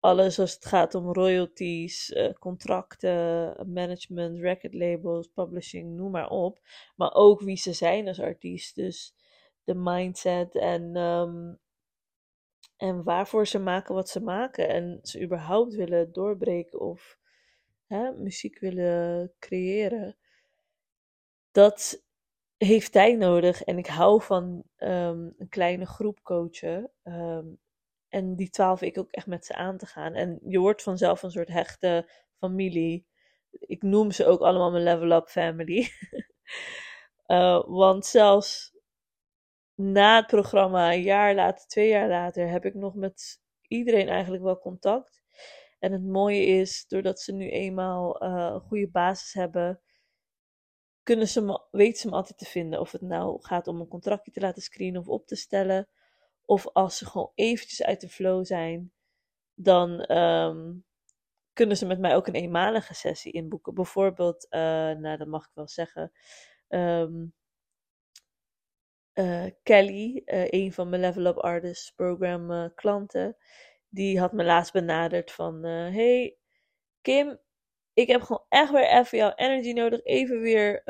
alles 0.00 0.38
als 0.38 0.54
het 0.54 0.64
gaat 0.64 0.94
om 0.94 1.12
royalties, 1.12 2.10
uh, 2.10 2.32
contracten, 2.32 3.54
management, 3.72 4.38
record 4.38 4.74
labels, 4.74 5.26
publishing, 5.26 5.96
noem 5.96 6.10
maar 6.10 6.30
op. 6.30 6.60
Maar 6.96 7.14
ook 7.14 7.40
wie 7.40 7.56
ze 7.56 7.72
zijn 7.72 8.08
als 8.08 8.20
artiest. 8.20 8.74
Dus 8.74 9.14
de 9.64 9.74
mindset 9.74 10.54
en, 10.54 10.96
um, 10.96 11.58
en 12.76 13.02
waarvoor 13.02 13.46
ze 13.46 13.58
maken 13.58 13.94
wat 13.94 14.08
ze 14.08 14.20
maken. 14.20 14.68
En 14.68 14.98
ze 15.02 15.22
überhaupt 15.22 15.74
willen 15.74 16.12
doorbreken 16.12 16.80
of 16.80 17.18
hè, 17.86 18.12
muziek 18.12 18.58
willen 18.58 19.32
creëren. 19.38 20.16
Dat 21.50 22.02
heeft 22.56 22.92
tijd 22.92 23.18
nodig. 23.18 23.62
En 23.62 23.78
ik 23.78 23.86
hou 23.86 24.22
van 24.22 24.62
um, 24.78 25.34
een 25.38 25.48
kleine 25.48 25.86
groep 25.86 26.22
coachen. 26.22 26.90
Um, 27.04 27.58
en 28.08 28.36
die 28.36 28.50
twaalf 28.50 28.82
ik 28.82 28.98
ook 28.98 29.10
echt 29.10 29.26
met 29.26 29.46
ze 29.46 29.54
aan 29.54 29.78
te 29.78 29.86
gaan. 29.86 30.14
En 30.14 30.40
je 30.46 30.58
wordt 30.58 30.82
vanzelf 30.82 31.22
een 31.22 31.30
soort 31.30 31.48
hechte 31.48 32.10
familie. 32.38 33.06
Ik 33.50 33.82
noem 33.82 34.10
ze 34.10 34.26
ook 34.26 34.40
allemaal 34.40 34.70
mijn 34.70 34.82
level 34.82 35.10
up 35.10 35.28
family. 35.28 35.88
uh, 37.26 37.64
want 37.82 38.06
zelfs 38.06 38.76
na 39.74 40.16
het 40.16 40.26
programma, 40.26 40.92
een 40.92 41.02
jaar 41.02 41.34
later, 41.34 41.66
twee 41.66 41.88
jaar 41.88 42.08
later, 42.08 42.48
heb 42.48 42.64
ik 42.64 42.74
nog 42.74 42.94
met 42.94 43.40
iedereen 43.68 44.08
eigenlijk 44.08 44.42
wel 44.42 44.58
contact. 44.58 45.22
En 45.78 45.92
het 45.92 46.04
mooie 46.04 46.44
is, 46.44 46.86
doordat 46.88 47.20
ze 47.20 47.32
nu 47.32 47.50
eenmaal 47.50 48.22
uh, 48.22 48.50
een 48.52 48.60
goede 48.60 48.88
basis 48.88 49.32
hebben, 49.32 49.80
kunnen 51.02 51.28
ze 51.28 51.40
me, 51.40 51.66
weten 51.70 52.00
ze 52.00 52.08
me 52.08 52.14
altijd 52.14 52.38
te 52.38 52.44
vinden. 52.44 52.80
Of 52.80 52.92
het 52.92 53.00
nou 53.00 53.42
gaat 53.42 53.66
om 53.66 53.80
een 53.80 53.88
contractje 53.88 54.32
te 54.32 54.40
laten 54.40 54.62
screenen 54.62 55.00
of 55.00 55.08
op 55.08 55.26
te 55.26 55.36
stellen. 55.36 55.88
Of 56.48 56.68
als 56.72 56.98
ze 56.98 57.06
gewoon 57.06 57.32
eventjes 57.34 57.82
uit 57.82 58.00
de 58.00 58.08
flow 58.08 58.44
zijn, 58.44 58.92
dan 59.54 60.16
um, 60.16 60.84
kunnen 61.52 61.76
ze 61.76 61.86
met 61.86 61.98
mij 61.98 62.14
ook 62.16 62.26
een 62.26 62.34
eenmalige 62.34 62.94
sessie 62.94 63.32
inboeken. 63.32 63.74
Bijvoorbeeld, 63.74 64.46
uh, 64.50 64.60
nou 64.90 65.16
dat 65.16 65.26
mag 65.26 65.44
ik 65.44 65.50
wel 65.54 65.68
zeggen, 65.68 66.12
um, 66.68 67.34
uh, 69.14 69.46
Kelly, 69.62 70.22
uh, 70.26 70.50
een 70.50 70.72
van 70.72 70.88
mijn 70.88 71.00
Level 71.02 71.26
Up 71.26 71.36
Artists 71.36 71.90
program 71.90 72.74
klanten, 72.74 73.36
die 73.88 74.20
had 74.20 74.32
me 74.32 74.44
laatst 74.44 74.72
benaderd 74.72 75.30
van, 75.32 75.64
hey 75.64 76.36
Kim, 77.00 77.38
ik 77.92 78.08
heb 78.08 78.22
gewoon 78.22 78.44
echt 78.48 78.72
weer 78.72 78.88
even 78.88 79.18
jouw 79.18 79.32
energy 79.34 79.72
nodig, 79.72 80.04
even 80.04 80.40
weer 80.40 80.82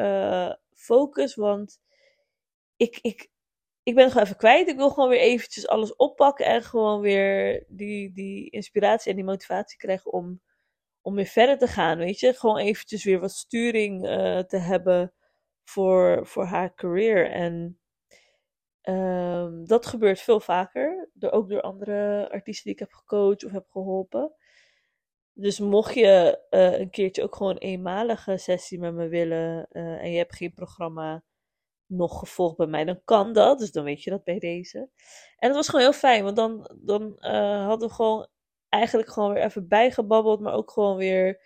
focus, 0.75 1.35
want 1.35 1.81
ik, 2.77 2.99
ik, 3.03 3.31
ik 3.89 3.95
ben 3.95 4.09
gewoon 4.09 4.23
even 4.23 4.37
kwijt. 4.37 4.69
Ik 4.69 4.77
wil 4.77 4.91
gewoon 4.91 5.09
weer 5.09 5.21
eventjes 5.21 5.69
alles 5.69 5.97
oppakken 5.97 6.47
en 6.47 6.63
gewoon 6.63 7.01
weer 7.01 7.65
die, 7.69 8.13
die 8.13 8.51
inspiratie 8.51 9.11
en 9.11 9.17
die 9.17 9.25
motivatie 9.25 9.79
krijgen 9.79 10.13
om, 10.13 10.43
om 11.01 11.15
weer 11.15 11.27
verder 11.27 11.59
te 11.59 11.67
gaan. 11.67 11.99
Weet 11.99 12.21
je, 12.21 12.33
gewoon 12.33 12.59
eventjes 12.59 13.05
weer 13.05 13.21
wat 13.21 13.33
sturing 13.33 14.05
uh, 14.05 14.39
te 14.39 14.57
hebben 14.57 15.13
voor, 15.65 16.27
voor 16.27 16.45
haar 16.45 16.75
career. 16.75 17.31
En 17.31 17.79
um, 18.83 19.67
dat 19.67 19.87
gebeurt 19.87 20.21
veel 20.21 20.41
vaker, 20.41 21.09
door, 21.13 21.31
ook 21.31 21.49
door 21.49 21.61
andere 21.61 22.31
artiesten 22.31 22.65
die 22.65 22.73
ik 22.73 22.79
heb 22.79 22.93
gecoacht 22.93 23.45
of 23.45 23.51
heb 23.51 23.69
geholpen. 23.71 24.33
Dus 25.33 25.59
mocht 25.59 25.95
je 25.95 26.45
uh, 26.51 26.79
een 26.79 26.91
keertje 26.91 27.23
ook 27.23 27.37
gewoon 27.37 27.53
een 27.53 27.59
eenmalige 27.59 28.37
sessie 28.37 28.79
met 28.79 28.95
me 28.95 29.09
willen 29.09 29.67
uh, 29.73 30.03
en 30.03 30.11
je 30.11 30.19
hebt 30.19 30.37
geen 30.37 30.55
programma 30.55 31.23
nog 31.89 32.19
gevolgd 32.19 32.57
bij 32.57 32.67
mij, 32.67 32.85
dan 32.85 33.01
kan 33.05 33.33
dat. 33.33 33.59
Dus 33.59 33.73
dan 33.73 33.85
weet 33.85 34.03
je 34.03 34.11
dat 34.11 34.25
bij 34.25 34.39
deze. 34.39 34.79
En 35.37 35.49
het 35.49 35.55
was 35.55 35.69
gewoon 35.69 35.85
heel 35.85 35.93
fijn, 35.93 36.25
want 36.25 36.37
dan, 36.37 36.71
dan 36.81 37.03
uh, 37.19 37.67
hadden 37.67 37.89
we 37.89 37.95
gewoon 37.95 38.29
eigenlijk 38.69 39.11
gewoon 39.11 39.33
weer 39.33 39.43
even 39.43 39.69
bijgebabbeld, 39.69 40.41
maar 40.41 40.53
ook 40.53 40.71
gewoon 40.71 40.97
weer 40.97 41.41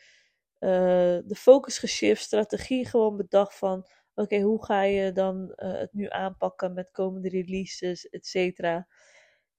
uh, 0.58 1.18
de 1.24 1.34
focus 1.36 1.78
geshift, 1.78 2.22
strategie 2.22 2.86
gewoon 2.86 3.16
bedacht 3.16 3.58
van, 3.58 3.86
oké, 4.14 4.40
hoe 4.40 4.64
ga 4.64 4.82
je 4.82 5.12
dan 5.12 5.52
uh, 5.56 5.72
het 5.72 5.92
nu 5.92 6.06
aanpakken 6.08 6.74
met 6.74 6.90
komende 6.90 7.28
releases, 7.28 8.08
et 8.08 8.26
cetera. 8.26 8.88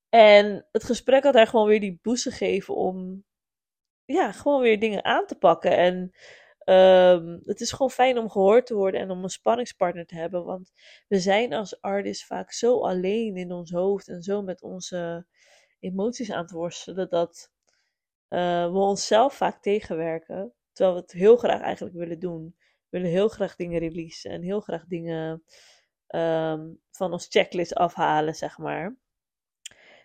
En 0.09 0.67
het 0.71 0.83
gesprek 0.83 1.23
had 1.23 1.33
haar 1.33 1.47
gewoon 1.47 1.67
weer 1.67 1.79
die 1.79 1.99
boost 2.01 2.23
gegeven 2.23 2.75
om, 2.75 3.25
ja, 4.05 4.31
gewoon 4.31 4.61
weer 4.61 4.79
dingen 4.79 5.03
aan 5.03 5.25
te 5.25 5.35
pakken. 5.35 5.77
En 5.77 6.11
Um, 6.65 7.41
het 7.45 7.61
is 7.61 7.71
gewoon 7.71 7.91
fijn 7.91 8.17
om 8.17 8.29
gehoord 8.29 8.65
te 8.65 8.75
worden 8.75 9.01
en 9.01 9.11
om 9.11 9.23
een 9.23 9.29
spanningspartner 9.29 10.05
te 10.05 10.15
hebben. 10.15 10.45
Want 10.45 10.71
we 11.07 11.19
zijn 11.19 11.53
als 11.53 11.81
artist 11.81 12.25
vaak 12.25 12.51
zo 12.51 12.79
alleen 12.79 13.37
in 13.37 13.51
ons 13.51 13.71
hoofd 13.71 14.07
en 14.07 14.21
zo 14.21 14.41
met 14.41 14.61
onze 14.61 15.25
emoties 15.79 16.31
aan 16.31 16.41
het 16.41 16.51
worstelen 16.51 17.09
dat 17.09 17.51
uh, 18.29 18.71
we 18.71 18.77
onszelf 18.77 19.33
vaak 19.33 19.61
tegenwerken. 19.61 20.53
Terwijl 20.71 20.95
we 20.95 21.01
het 21.01 21.11
heel 21.11 21.37
graag 21.37 21.61
eigenlijk 21.61 21.95
willen 21.95 22.19
doen. 22.19 22.55
We 22.89 22.99
willen 22.99 23.09
heel 23.09 23.27
graag 23.27 23.55
dingen 23.55 23.79
releasen 23.79 24.31
en 24.31 24.41
heel 24.41 24.59
graag 24.59 24.85
dingen 24.85 25.43
um, 26.07 26.81
van 26.91 27.11
ons 27.11 27.27
checklist 27.29 27.75
afhalen, 27.75 28.35
zeg 28.35 28.57
maar. 28.57 28.97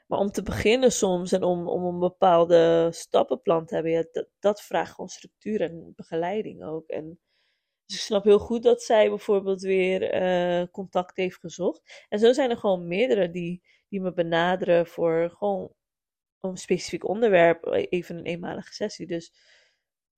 Maar 0.09 0.19
om 0.19 0.31
te 0.31 0.43
beginnen 0.43 0.93
soms 0.93 1.33
en 1.33 1.43
om, 1.43 1.69
om 1.69 1.85
een 1.85 1.99
bepaalde 1.99 2.89
stappenplan 2.93 3.67
te 3.67 3.75
hebben, 3.75 4.09
dat, 4.13 4.29
dat 4.39 4.63
vraagt 4.63 4.91
gewoon 4.91 5.09
structuur 5.09 5.61
en 5.61 5.93
begeleiding 5.97 6.65
ook. 6.65 6.89
En, 6.89 7.21
dus 7.87 7.97
ik 7.97 8.03
snap 8.03 8.25
heel 8.25 8.39
goed 8.39 8.63
dat 8.63 8.83
zij 8.83 9.09
bijvoorbeeld 9.09 9.61
weer 9.61 10.23
uh, 10.23 10.67
contact 10.71 11.17
heeft 11.17 11.39
gezocht. 11.39 12.07
En 12.09 12.19
zo 12.19 12.33
zijn 12.33 12.51
er 12.51 12.57
gewoon 12.57 12.89
meerdere 12.89 13.31
die, 13.31 13.63
die 13.89 14.01
me 14.01 14.13
benaderen 14.13 14.87
voor 14.87 15.31
gewoon 15.31 15.73
een 16.41 16.57
specifiek 16.57 17.09
onderwerp, 17.09 17.67
even 17.91 18.17
een 18.17 18.25
eenmalige 18.25 18.75
sessie. 18.75 19.07
Dus 19.07 19.33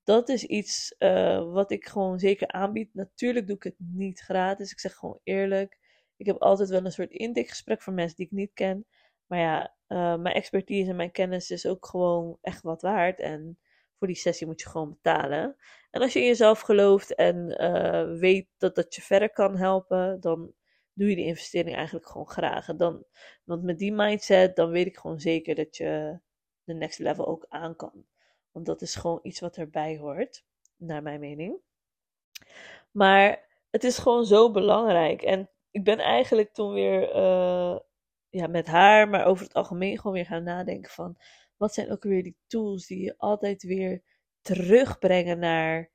dat 0.05 0.29
is 0.29 0.45
iets 0.45 0.95
uh, 0.99 1.53
wat 1.53 1.71
ik 1.71 1.87
gewoon 1.87 2.19
zeker 2.19 2.49
aanbied. 2.49 2.95
Natuurlijk 2.95 3.47
doe 3.47 3.57
ik 3.57 3.63
het 3.63 3.77
niet 3.79 4.21
gratis. 4.21 4.73
Ik 4.73 4.81
zeg 4.81 4.95
gewoon 4.95 5.21
eerlijk. 5.23 5.79
Ik 6.17 6.27
heb 6.27 6.37
altijd 6.43 6.69
wel 6.69 6.85
een 6.85 6.93
soort 6.93 7.11
intakegesprek 7.11 7.83
voor 7.83 7.93
mensen 7.93 8.17
die 8.17 8.27
ik 8.27 8.33
niet 8.33 8.53
ken. 8.53 8.87
Maar 9.27 9.39
ja, 9.39 9.75
uh, 9.93 10.17
mijn 10.17 10.35
expertise 10.35 10.91
en 10.91 10.97
mijn 10.97 11.11
kennis 11.11 11.51
is 11.51 11.67
ook 11.67 11.87
gewoon 11.87 12.39
echt 12.41 12.63
wat 12.63 12.83
waard. 12.83 13.21
En 13.21 13.59
voor 13.99 14.07
die 14.07 14.17
sessie 14.17 14.47
moet 14.47 14.61
je 14.61 14.69
gewoon 14.69 14.91
betalen. 14.91 15.57
En 15.91 16.01
als 16.01 16.13
je 16.13 16.21
in 16.21 16.27
jezelf 16.27 16.61
gelooft 16.61 17.15
en 17.15 17.63
uh, 17.63 18.19
weet 18.19 18.49
dat 18.59 18.75
dat 18.75 18.95
je 18.95 19.03
verder 19.03 19.31
kan 19.31 19.57
helpen, 19.57 20.21
dan 20.21 20.53
doe 20.93 21.09
je 21.09 21.17
die 21.17 21.25
investering 21.25 21.77
eigenlijk 21.77 22.07
gewoon 22.07 22.29
graag. 22.29 22.67
Dan, 22.67 23.05
want 23.45 23.63
met 23.63 23.79
die 23.79 23.93
mindset, 23.93 24.57
dan 24.57 24.71
weet 24.71 24.87
ik 24.87 24.97
gewoon 24.97 25.21
zeker 25.21 25.55
dat 25.55 25.77
je 25.77 26.19
de 26.65 26.75
next 26.75 26.99
level 26.99 27.27
ook 27.27 27.47
aan 27.49 27.77
kan. 27.77 28.05
Want 28.51 28.67
dat 28.67 28.83
is 28.83 28.95
gewoon 28.95 29.19
iets 29.23 29.41
wat 29.41 29.57
erbij 29.57 29.99
hoort, 29.99 30.45
naar 30.77 31.03
mijn 31.03 31.21
mening. 31.21 31.59
Maar 32.91 33.49
het 33.71 33.85
is 33.85 33.99
gewoon 33.99 34.25
zo 34.25 34.51
belangrijk. 34.51 35.23
En 35.23 35.51
ik 35.71 35.85
ben 35.85 35.99
eigenlijk 35.99 36.53
toen 36.53 36.73
weer 36.73 37.17
uh, 37.17 37.79
ja, 38.31 38.47
met 38.47 38.67
haar, 38.67 39.09
maar 39.09 39.25
over 39.27 39.45
het 39.45 39.55
algemeen 39.55 39.97
gewoon 39.97 40.13
weer 40.13 40.27
gaan 40.27 40.43
nadenken 40.43 40.91
van 40.91 41.17
wat 41.57 41.75
zijn 41.75 41.91
ook 41.91 42.03
weer 42.03 42.23
die 42.23 42.37
tools 42.47 42.87
die 42.87 43.05
je 43.05 43.19
altijd 43.19 43.63
weer 43.63 44.03
terugbrengen 44.41 45.39
naar 45.39 45.91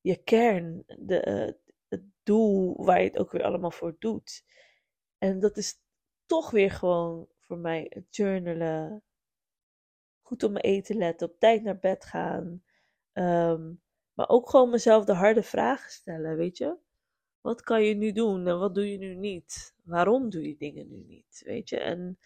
je 0.00 0.22
kern, 0.22 0.84
de, 0.86 1.56
het 1.88 2.02
doel 2.22 2.84
waar 2.84 2.98
je 3.00 3.06
het 3.06 3.18
ook 3.18 3.32
weer 3.32 3.42
allemaal 3.42 3.70
voor 3.70 3.96
doet. 3.98 4.44
En 5.18 5.40
dat 5.40 5.56
is 5.56 5.80
toch 6.26 6.50
weer 6.50 6.70
gewoon 6.70 7.28
voor 7.38 7.58
mij 7.58 7.86
het 7.88 8.16
journalen, 8.16 9.02
goed 10.20 10.42
op 10.42 10.50
mijn 10.50 10.64
eten 10.64 10.96
letten, 10.96 11.28
op 11.28 11.38
tijd 11.38 11.62
naar 11.62 11.78
bed 11.78 12.04
gaan, 12.04 12.62
um, 13.12 13.82
maar 14.12 14.28
ook 14.28 14.50
gewoon 14.50 14.70
mezelf 14.70 15.04
de 15.04 15.14
harde 15.14 15.42
vragen 15.42 15.90
stellen, 15.90 16.36
weet 16.36 16.58
je 16.58 16.78
wat 17.42 17.62
kan 17.62 17.84
je 17.84 17.94
nu 17.94 18.12
doen 18.12 18.46
en 18.46 18.58
wat 18.58 18.74
doe 18.74 18.90
je 18.90 18.98
nu 18.98 19.14
niet? 19.14 19.71
Waarom 19.82 20.30
doe 20.30 20.48
je 20.48 20.56
dingen 20.56 20.88
nu 20.88 21.04
niet? 21.04 21.42
Weet 21.44 21.68
je, 21.68 21.80
en 21.80 22.18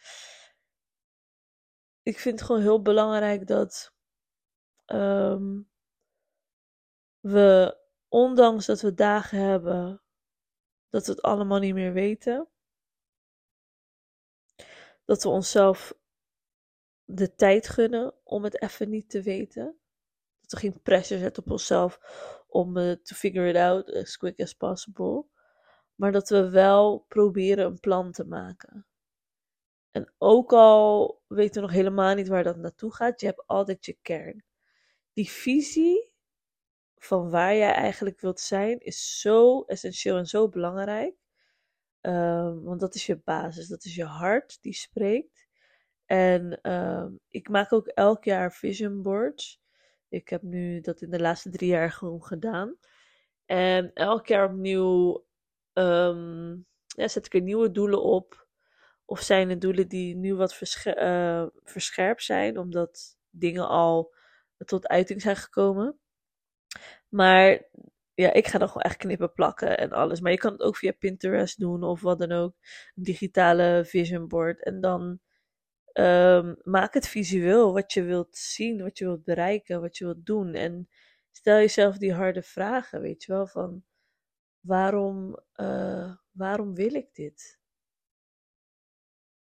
ik 2.02 2.18
vind 2.18 2.38
het 2.38 2.46
gewoon 2.48 2.62
heel 2.62 2.82
belangrijk 2.82 3.46
dat 3.46 3.94
um, 4.86 5.70
we, 7.20 7.78
ondanks 8.08 8.66
dat 8.66 8.80
we 8.80 8.94
dagen 8.94 9.38
hebben 9.38 10.00
dat 10.88 11.06
we 11.06 11.12
het 11.12 11.22
allemaal 11.22 11.58
niet 11.58 11.74
meer 11.74 11.92
weten, 11.92 12.48
dat 15.04 15.22
we 15.22 15.28
onszelf 15.28 15.94
de 17.04 17.34
tijd 17.34 17.68
gunnen 17.68 18.14
om 18.24 18.44
het 18.44 18.62
even 18.62 18.90
niet 18.90 19.10
te 19.10 19.22
weten. 19.22 19.78
Dat 20.40 20.50
we 20.50 20.56
geen 20.56 20.82
pressure 20.82 21.20
zetten 21.20 21.42
op 21.42 21.50
onszelf 21.50 22.00
om 22.48 22.76
uh, 22.76 22.92
to 22.92 23.14
figure 23.14 23.48
it 23.48 23.56
out 23.56 23.94
as 23.94 24.16
quick 24.16 24.40
as 24.40 24.52
possible. 24.52 25.26
Maar 25.96 26.12
dat 26.12 26.28
we 26.28 26.50
wel 26.50 27.04
proberen 27.08 27.64
een 27.64 27.80
plan 27.80 28.12
te 28.12 28.24
maken. 28.24 28.86
En 29.90 30.12
ook 30.18 30.52
al 30.52 31.22
weten 31.26 31.54
we 31.54 31.60
nog 31.60 31.76
helemaal 31.76 32.14
niet 32.14 32.28
waar 32.28 32.42
dat 32.42 32.56
naartoe 32.56 32.94
gaat, 32.94 33.20
je 33.20 33.26
hebt 33.26 33.46
altijd 33.46 33.86
je 33.86 33.98
kern. 34.02 34.44
Die 35.12 35.30
visie 35.30 36.12
van 36.96 37.30
waar 37.30 37.54
jij 37.54 37.72
eigenlijk 37.72 38.20
wilt 38.20 38.40
zijn 38.40 38.78
is 38.78 39.20
zo 39.20 39.62
essentieel 39.62 40.16
en 40.16 40.26
zo 40.26 40.48
belangrijk. 40.48 41.14
Ehm, 42.00 42.60
want 42.62 42.80
dat 42.80 42.94
is 42.94 43.06
je 43.06 43.20
basis, 43.24 43.68
dat 43.68 43.84
is 43.84 43.94
je 43.94 44.04
hart 44.04 44.62
die 44.62 44.72
spreekt. 44.74 45.46
En 46.04 46.60
ehm, 46.62 47.12
ik 47.28 47.48
maak 47.48 47.72
ook 47.72 47.86
elk 47.86 48.24
jaar 48.24 48.52
vision 48.52 49.02
boards. 49.02 49.60
Ik 50.08 50.28
heb 50.28 50.42
nu 50.42 50.80
dat 50.80 51.00
in 51.00 51.10
de 51.10 51.20
laatste 51.20 51.50
drie 51.50 51.68
jaar 51.70 51.92
gewoon 51.92 52.24
gedaan. 52.24 52.76
En 53.46 53.92
elk 53.94 54.26
jaar 54.26 54.50
opnieuw 54.50 55.25
ehm, 55.76 56.50
ja, 56.86 57.08
zet 57.08 57.26
ik 57.26 57.34
er 57.34 57.40
nieuwe 57.40 57.70
doelen 57.70 58.02
op. 58.02 58.46
Of 59.04 59.20
zijn 59.20 59.50
er 59.50 59.58
doelen 59.58 59.88
die 59.88 60.16
nu 60.16 60.34
wat 60.34 60.60
uh, 60.84 61.46
verscherpt 61.62 62.22
zijn, 62.22 62.58
omdat 62.58 63.18
dingen 63.30 63.68
al 63.68 64.14
tot 64.64 64.88
uiting 64.88 65.22
zijn 65.22 65.36
gekomen. 65.36 65.98
Maar 67.08 67.68
ja, 68.14 68.32
ik 68.32 68.46
ga 68.46 68.58
dan 68.58 68.68
gewoon 68.68 68.82
echt 68.82 68.96
knippen, 68.96 69.32
plakken 69.32 69.78
en 69.78 69.90
alles. 69.90 70.20
Maar 70.20 70.32
je 70.32 70.38
kan 70.38 70.52
het 70.52 70.62
ook 70.62 70.76
via 70.76 70.92
Pinterest 70.92 71.58
doen 71.58 71.82
of 71.82 72.00
wat 72.00 72.18
dan 72.18 72.32
ook. 72.32 72.54
Een 72.94 73.02
digitale 73.02 73.84
vision 73.86 74.28
board. 74.28 74.62
En 74.62 74.80
dan 74.80 75.20
um, 75.92 76.56
maak 76.62 76.94
het 76.94 77.08
visueel 77.08 77.72
wat 77.72 77.92
je 77.92 78.02
wilt 78.02 78.36
zien, 78.36 78.82
wat 78.82 78.98
je 78.98 79.04
wilt 79.04 79.24
bereiken, 79.24 79.80
wat 79.80 79.96
je 79.96 80.04
wilt 80.04 80.26
doen. 80.26 80.54
En 80.54 80.88
stel 81.32 81.56
jezelf 81.56 81.98
die 81.98 82.12
harde 82.12 82.42
vragen, 82.42 83.00
weet 83.00 83.24
je 83.24 83.32
wel, 83.32 83.46
van 83.46 83.84
waarom, 84.66 85.38
uh, 85.56 86.16
waarom 86.30 86.74
wil 86.74 86.94
ik 86.94 87.14
dit? 87.14 87.58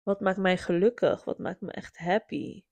Wat 0.02 0.21
maakt 0.21 0.38
mij 0.38 0.57
gelukkig? 0.57 1.25
Wat 1.25 1.38
maakt 1.38 1.61
me 1.61 1.73
echt 1.73 1.99
happy? 1.99 2.64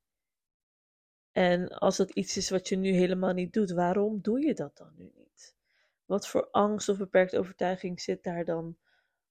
En 1.32 1.68
als 1.68 1.96
dat 1.96 2.10
iets 2.10 2.36
is 2.36 2.50
wat 2.50 2.68
je 2.68 2.76
nu 2.76 2.90
helemaal 2.90 3.32
niet 3.32 3.52
doet, 3.52 3.70
waarom 3.70 4.20
doe 4.20 4.40
je 4.40 4.54
dat 4.54 4.76
dan 4.76 4.92
nu 4.96 5.12
niet? 5.14 5.56
Wat 6.04 6.28
voor 6.28 6.48
angst 6.50 6.88
of 6.88 6.98
beperkte 6.98 7.38
overtuiging 7.38 8.00
zit 8.00 8.22
daar 8.22 8.44
dan 8.44 8.76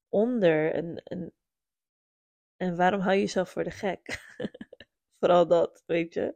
onder? 0.09 0.73
En, 0.73 1.03
en, 1.03 1.33
en 2.57 2.75
waarom 2.75 2.99
hou 2.99 3.13
je 3.13 3.19
jezelf 3.19 3.49
voor 3.49 3.63
de 3.63 3.71
gek? 3.71 4.19
Vooral 5.19 5.47
dat, 5.47 5.83
weet 5.85 6.13
je. 6.13 6.35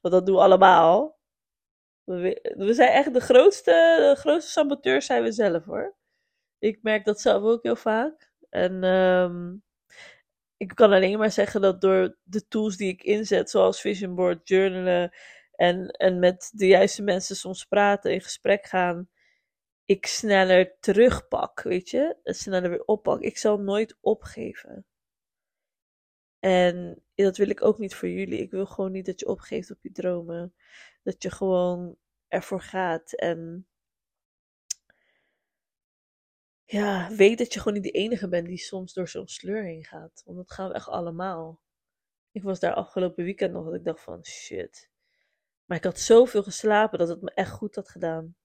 Want 0.00 0.14
dat 0.14 0.26
doen 0.26 0.34
we 0.34 0.42
allemaal. 0.42 1.18
We, 2.04 2.54
we 2.56 2.74
zijn 2.74 2.92
echt 2.92 3.14
de 3.14 3.20
grootste, 3.20 3.70
de 4.14 4.20
grootste 4.20 4.50
saboteurs 4.50 5.06
zijn 5.06 5.22
we 5.22 5.32
zelf 5.32 5.64
hoor. 5.64 5.96
Ik 6.58 6.78
merk 6.82 7.04
dat 7.04 7.20
zelf 7.20 7.42
ook 7.42 7.62
heel 7.62 7.76
vaak. 7.76 8.32
En 8.50 8.84
um, 8.84 9.62
ik 10.56 10.68
kan 10.74 10.92
alleen 10.92 11.18
maar 11.18 11.30
zeggen 11.32 11.60
dat 11.60 11.80
door 11.80 12.16
de 12.22 12.48
tools 12.48 12.76
die 12.76 12.88
ik 12.88 13.02
inzet, 13.02 13.50
zoals 13.50 13.80
vision 13.80 14.14
board, 14.14 14.48
journalen 14.48 15.12
en, 15.52 15.88
en 15.90 16.18
met 16.18 16.50
de 16.54 16.66
juiste 16.66 17.02
mensen 17.02 17.36
soms 17.36 17.64
praten, 17.64 18.12
in 18.12 18.20
gesprek 18.20 18.66
gaan, 18.66 19.08
ik 19.84 20.06
sneller 20.06 20.76
terugpak, 20.80 21.62
weet 21.62 21.90
je? 21.90 22.16
Sneller 22.22 22.70
weer 22.70 22.84
oppak. 22.84 23.20
Ik 23.20 23.38
zal 23.38 23.58
nooit 23.58 23.96
opgeven. 24.00 24.86
En 26.38 27.02
dat 27.14 27.36
wil 27.36 27.48
ik 27.48 27.62
ook 27.62 27.78
niet 27.78 27.94
voor 27.94 28.08
jullie. 28.08 28.38
Ik 28.38 28.50
wil 28.50 28.66
gewoon 28.66 28.92
niet 28.92 29.06
dat 29.06 29.20
je 29.20 29.26
opgeeft 29.26 29.70
op 29.70 29.78
je 29.82 29.92
dromen. 29.92 30.54
Dat 31.02 31.22
je 31.22 31.30
gewoon 31.30 31.96
ervoor 32.28 32.62
gaat. 32.62 33.12
En 33.12 33.66
ja, 36.74 37.10
weet 37.10 37.38
dat 37.38 37.52
je 37.52 37.58
gewoon 37.58 37.74
niet 37.74 37.92
de 37.92 37.98
enige 37.98 38.28
bent 38.28 38.46
die 38.46 38.58
soms 38.58 38.92
door 38.92 39.08
zo'n 39.08 39.28
sleur 39.28 39.62
heen 39.62 39.84
gaat. 39.84 40.22
Want 40.24 40.36
dat 40.36 40.52
gaan 40.52 40.68
we 40.68 40.74
echt 40.74 40.88
allemaal. 40.88 41.60
Ik 42.32 42.42
was 42.42 42.60
daar 42.60 42.74
afgelopen 42.74 43.24
weekend 43.24 43.52
nog 43.52 43.64
dat 43.64 43.74
ik 43.74 43.84
dacht 43.84 44.02
van 44.02 44.24
shit. 44.24 44.90
Maar 45.64 45.76
ik 45.76 45.84
had 45.84 45.98
zoveel 45.98 46.42
geslapen 46.42 46.98
dat 46.98 47.08
het 47.08 47.22
me 47.22 47.30
echt 47.30 47.50
goed 47.50 47.74
had 47.74 47.88
gedaan. 47.88 48.36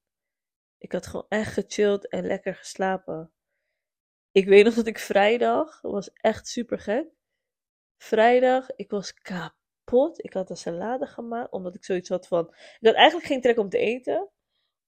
Ik 0.78 0.92
had 0.92 1.06
gewoon 1.06 1.26
echt 1.28 1.52
gechilled 1.52 2.08
en 2.08 2.26
lekker 2.26 2.54
geslapen. 2.54 3.32
Ik 4.30 4.46
weet 4.46 4.64
nog 4.64 4.74
dat 4.74 4.86
ik 4.86 4.98
vrijdag, 4.98 5.80
was 5.80 6.12
echt 6.12 6.48
super 6.48 6.78
gek. 6.78 7.06
Vrijdag, 7.96 8.70
ik 8.76 8.90
was 8.90 9.14
kapot. 9.14 10.24
Ik 10.24 10.32
had 10.32 10.50
een 10.50 10.56
salade 10.56 11.06
gemaakt, 11.06 11.52
omdat 11.52 11.74
ik 11.74 11.84
zoiets 11.84 12.08
had 12.08 12.26
van... 12.26 12.46
Ik 12.80 12.86
had 12.86 12.94
eigenlijk 12.94 13.26
geen 13.26 13.40
trek 13.40 13.58
om 13.58 13.68
te 13.68 13.78
eten. 13.78 14.30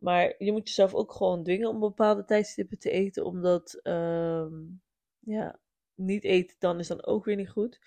Maar 0.03 0.35
je 0.38 0.53
moet 0.53 0.69
jezelf 0.69 0.95
ook 0.95 1.12
gewoon 1.12 1.43
dwingen 1.43 1.69
om 1.69 1.81
bepaalde 1.81 2.25
tijdstippen 2.25 2.79
te 2.79 2.91
eten. 2.91 3.25
Omdat, 3.25 3.81
um, 3.83 4.83
ja, 5.19 5.59
niet 5.95 6.25
eten 6.25 6.57
dan 6.59 6.79
is 6.79 6.88
dan 6.88 7.05
ook 7.05 7.25
weer 7.25 7.37
niet 7.37 7.51
goed. 7.51 7.79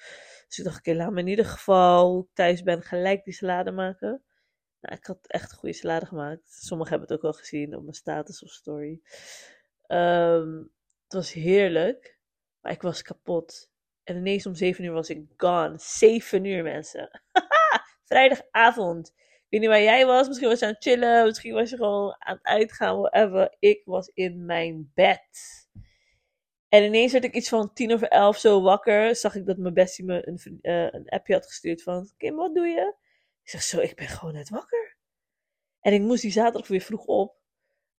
Dus 0.48 0.58
ik 0.58 0.64
dacht, 0.64 0.78
oké, 0.78 0.94
laat 0.94 1.12
me 1.12 1.20
in 1.20 1.28
ieder 1.28 1.46
geval 1.46 2.30
thuis 2.34 2.64
ben 2.64 2.82
gelijk 2.82 3.24
die 3.24 3.34
salade 3.34 3.72
maken. 3.72 4.24
Nou, 4.82 4.96
ik 4.98 5.06
had 5.06 5.28
echt 5.28 5.54
goede 5.54 5.76
salade 5.76 6.06
gemaakt. 6.06 6.52
Sommigen 6.52 6.92
hebben 6.92 7.08
het 7.08 7.18
ook 7.18 7.32
wel 7.32 7.42
gezien 7.42 7.76
op 7.76 7.82
mijn 7.82 7.96
status 7.96 8.44
of 8.44 8.50
story. 8.50 9.02
Um, 9.88 10.72
het 11.04 11.14
was 11.14 11.34
heerlijk. 11.34 12.20
Maar 12.62 12.72
ik 12.72 12.82
was 12.82 13.02
kapot. 13.02 13.72
En 14.04 14.16
ineens 14.16 14.46
om 14.46 14.56
7 14.56 14.84
uur 14.84 14.92
was 14.92 15.10
ik 15.10 15.26
gone. 15.38 15.78
7 15.78 16.46
uur, 16.46 16.64
mensen. 16.64 17.22
Vrijdagavond 18.10 19.14
weet 19.50 19.60
niet 19.62 19.70
waar 19.70 19.82
jij 19.82 20.06
was. 20.06 20.28
Misschien 20.28 20.50
was 20.50 20.60
je 20.60 20.66
aan 20.66 20.72
het 20.72 20.84
chillen. 20.84 21.26
Misschien 21.26 21.54
was 21.54 21.70
je 21.70 21.76
gewoon 21.76 22.16
aan 22.20 22.36
het 22.36 22.46
uitgaan. 22.46 23.00
Whatever. 23.00 23.56
Ik 23.60 23.82
was 23.86 24.12
in 24.14 24.46
mijn 24.46 24.92
bed. 24.94 25.28
En 26.70 26.84
ineens 26.84 27.12
werd 27.12 27.24
ik 27.24 27.36
iets 27.36 27.50
van 27.50 27.74
tien 27.74 27.94
over 27.94 28.08
elf 28.08 28.38
zo 28.38 28.62
wakker. 28.62 29.16
Zag 29.16 29.36
ik 29.36 29.46
dat 29.46 29.58
mijn 29.58 29.74
bestie 29.74 30.06
me 30.06 30.28
een, 30.28 30.60
uh, 30.62 30.92
een 30.92 31.10
appje 31.10 31.34
had 31.34 31.46
gestuurd 31.46 31.84
van... 31.84 32.12
Kim, 32.18 32.36
wat 32.36 32.56
doe 32.56 32.68
je? 32.68 32.96
Ik 33.44 33.50
zeg 33.50 33.62
zo, 33.62 33.80
ik 33.80 33.96
ben 33.96 34.08
gewoon 34.08 34.34
net 34.34 34.50
wakker. 34.50 34.98
En 35.80 35.94
ik 35.94 36.02
moest 36.02 36.22
die 36.22 36.32
zaterdag 36.32 36.68
weer 36.68 36.82
vroeg 36.82 37.06
op. 37.06 37.38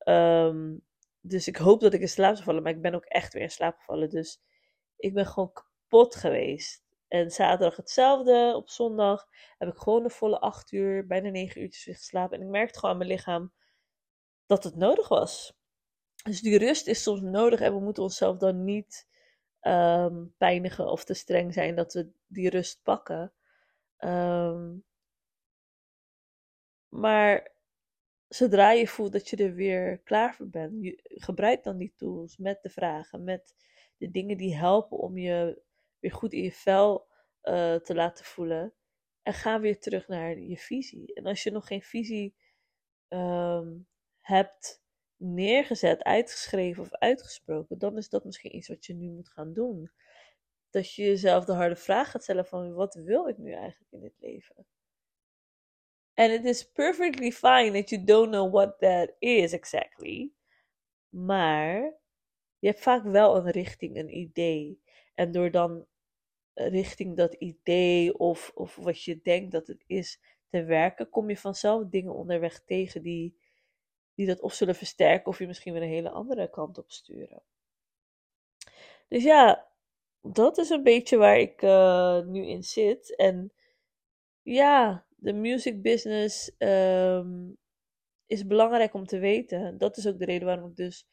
Um, 0.05 0.85
dus 1.21 1.49
ik 1.49 1.57
hoop 1.57 1.81
dat 1.81 1.95
ik 1.95 2.01
in 2.01 2.09
slaap 2.09 2.35
zal 2.35 2.45
vallen. 2.45 2.63
Maar 2.63 2.73
ik 2.73 2.83
ben 2.83 2.95
ook 2.95 3.05
echt 3.05 3.33
weer 3.33 3.43
in 3.43 3.51
slaap 3.51 3.79
gevallen. 3.79 4.11
Dus 4.11 4.41
ik 4.97 5.15
ben 5.15 5.27
gewoon 5.27 5.53
kapot 5.53 6.15
geweest. 6.15 6.86
En 7.09 7.31
zaterdag 7.31 7.77
hetzelfde. 7.77 8.53
Op 8.57 8.71
zondag 8.71 9.27
heb 9.59 9.69
ik 9.69 9.77
gewoon 9.77 10.03
de 10.03 10.11
volle 10.11 10.41
acht 10.41 10.73
uur, 10.73 11.07
bijna 11.07 11.29
negen 11.29 11.63
uurtjes 11.63 11.97
geslapen. 11.97 12.39
En 12.39 12.45
ik 12.45 12.51
merkte 12.51 12.79
gewoon 12.79 12.91
aan 12.91 12.99
mijn 12.99 13.11
lichaam 13.11 13.53
dat 14.47 14.65
het 14.65 14.77
nodig 14.77 15.09
was. 15.09 15.57
Dus 16.25 16.41
die 16.41 16.59
rust 16.59 16.87
is 16.87 17.03
soms 17.03 17.21
nodig 17.21 17.61
en 17.61 17.75
we 17.75 17.81
moeten 17.81 18.03
onszelf 18.03 18.37
dan 18.37 18.65
niet 18.65 19.07
um, 19.61 20.35
pijnigen 20.39 20.91
of 20.91 21.05
te 21.05 21.15
streng 21.15 21.53
zijn 21.53 21.75
dat 21.75 21.93
we 21.93 22.11
die 22.27 22.51
rust 22.51 22.81
pakken. 22.83 23.33
Um, 23.99 24.85
maar 26.89 27.53
zodra 28.29 28.71
je 28.71 28.87
voelt 28.87 29.13
dat 29.13 29.29
je 29.29 29.37
er 29.37 29.55
weer 29.55 29.99
klaar 29.99 30.35
voor 30.35 30.49
bent, 30.49 30.73
je, 30.85 31.01
gebruik 31.03 31.63
dan 31.63 31.77
die 31.77 31.93
tools 31.97 32.37
met 32.37 32.63
de 32.63 32.71
vragen, 32.71 33.25
met 33.25 33.55
de 33.97 34.11
dingen 34.11 34.37
die 34.37 34.57
helpen 34.57 34.99
om 34.99 35.19
je 35.19 35.63
weer 36.01 36.13
goed 36.13 36.33
in 36.33 36.43
je 36.43 36.53
vel 36.53 37.07
uh, 37.43 37.75
te 37.75 37.95
laten 37.95 38.25
voelen. 38.25 38.75
En 39.23 39.33
ga 39.33 39.61
weer 39.61 39.81
terug 39.81 40.09
naar 40.09 40.39
je 40.39 40.57
visie. 40.57 41.15
En 41.15 41.27
als 41.27 41.43
je 41.43 41.51
nog 41.51 41.67
geen 41.67 41.83
visie 41.83 42.37
um, 43.09 43.89
hebt 44.21 44.83
neergezet, 45.17 46.03
uitgeschreven 46.03 46.83
of 46.83 46.93
uitgesproken, 46.93 47.79
dan 47.79 47.97
is 47.97 48.09
dat 48.09 48.25
misschien 48.25 48.57
iets 48.57 48.69
wat 48.69 48.87
je 48.87 48.95
nu 48.95 49.11
moet 49.11 49.29
gaan 49.29 49.53
doen. 49.53 49.91
Dat 50.71 50.95
je 50.95 51.03
jezelf 51.03 51.45
de 51.45 51.53
harde 51.53 51.77
vraag 51.77 52.11
gaat 52.11 52.23
stellen 52.23 52.47
van 52.47 52.75
wat 52.75 52.95
wil 52.95 53.29
ik 53.29 53.39
nu 53.39 53.53
eigenlijk 53.53 53.93
in 53.93 54.01
dit 54.01 54.15
leven? 54.19 54.67
En 56.15 56.33
it 56.33 56.45
is 56.45 56.71
perfectly 56.73 57.31
fine 57.31 57.73
that 57.73 57.91
you 57.91 58.05
don't 58.05 58.31
know 58.31 58.53
what 58.53 58.79
that 58.79 59.15
is 59.19 59.53
exactly. 59.53 60.33
Maar 61.09 61.99
je 62.59 62.69
hebt 62.69 62.81
vaak 62.81 63.03
wel 63.03 63.37
een 63.37 63.51
richting, 63.51 63.97
een 63.97 64.17
idee. 64.17 64.83
En 65.17 65.33
door 65.33 65.51
dan 65.51 65.87
richting 66.55 67.17
dat 67.17 67.35
idee 67.35 68.19
of, 68.19 68.53
of 68.55 68.77
wat 68.77 69.03
je 69.03 69.21
denkt 69.23 69.53
dat 69.53 69.67
het 69.67 69.85
is 69.87 70.21
te 70.49 70.65
werken, 70.65 71.09
kom 71.09 71.29
je 71.29 71.37
vanzelf 71.37 71.89
dingen 71.89 72.15
onderweg 72.15 72.65
tegen 72.65 73.03
die, 73.03 73.39
die 74.15 74.27
dat 74.27 74.41
of 74.41 74.53
zullen 74.55 74.75
versterken 74.75 75.27
of 75.27 75.39
je 75.39 75.47
misschien 75.47 75.73
weer 75.73 75.83
een 75.83 75.89
hele 75.89 76.11
andere 76.11 76.51
kant 76.51 76.79
op 76.79 76.91
sturen. 76.91 77.43
Dus 79.09 79.23
ja, 79.23 79.69
dat 80.21 80.59
is 80.59 80.71
een 80.71 80.83
beetje 80.83 81.17
waar 81.17 81.39
ik 81.39 81.63
uh, 81.63 82.21
nu 82.21 82.47
in 82.47 82.63
zit. 82.63 83.17
En 83.17 83.53
ja, 84.43 85.07
de 85.17 85.33
music 85.33 85.83
business 85.83 86.53
um, 86.59 87.57
is 88.27 88.47
belangrijk 88.47 88.95
om 88.95 89.07
te 89.07 89.19
weten. 89.19 89.79
Dat 89.79 89.97
is 89.97 90.07
ook 90.07 90.19
de 90.19 90.25
reden 90.25 90.47
waarom 90.47 90.71
ik 90.71 90.77
dus 90.77 91.09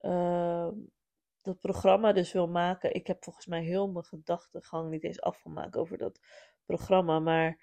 uh, 0.00 0.68
dat 1.44 1.60
programma 1.60 2.12
dus 2.12 2.32
wil 2.32 2.48
maken. 2.48 2.94
Ik 2.94 3.06
heb 3.06 3.24
volgens 3.24 3.46
mij 3.46 3.62
heel 3.62 3.88
mijn 3.88 4.04
gedachtegang 4.04 4.90
niet 4.90 5.04
eens 5.04 5.20
afgemaakt 5.20 5.76
over 5.76 5.98
dat 5.98 6.20
programma. 6.64 7.18
Maar 7.18 7.58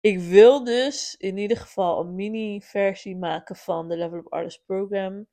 ik 0.00 0.18
wil 0.18 0.64
dus 0.64 1.16
in 1.16 1.36
ieder 1.36 1.56
geval 1.56 2.00
een 2.00 2.14
mini-versie 2.14 3.16
maken 3.16 3.56
van 3.56 3.88
de 3.88 3.96
Level 3.96 4.18
Up 4.18 4.32
Artist 4.32 4.64
Program. 4.64 5.26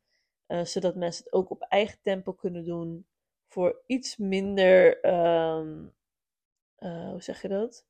Uh, 0.47 0.63
zodat 0.63 0.95
mensen 0.95 1.23
het 1.23 1.33
ook 1.33 1.49
op 1.49 1.61
eigen 1.61 1.99
tempo 2.01 2.33
kunnen 2.33 2.63
doen. 2.63 3.07
Voor 3.47 3.81
iets 3.85 4.17
minder. 4.17 5.05
Um, 5.05 5.93
uh, 6.79 7.09
hoe 7.09 7.21
zeg 7.21 7.41
je 7.41 7.47
dat? 7.47 7.85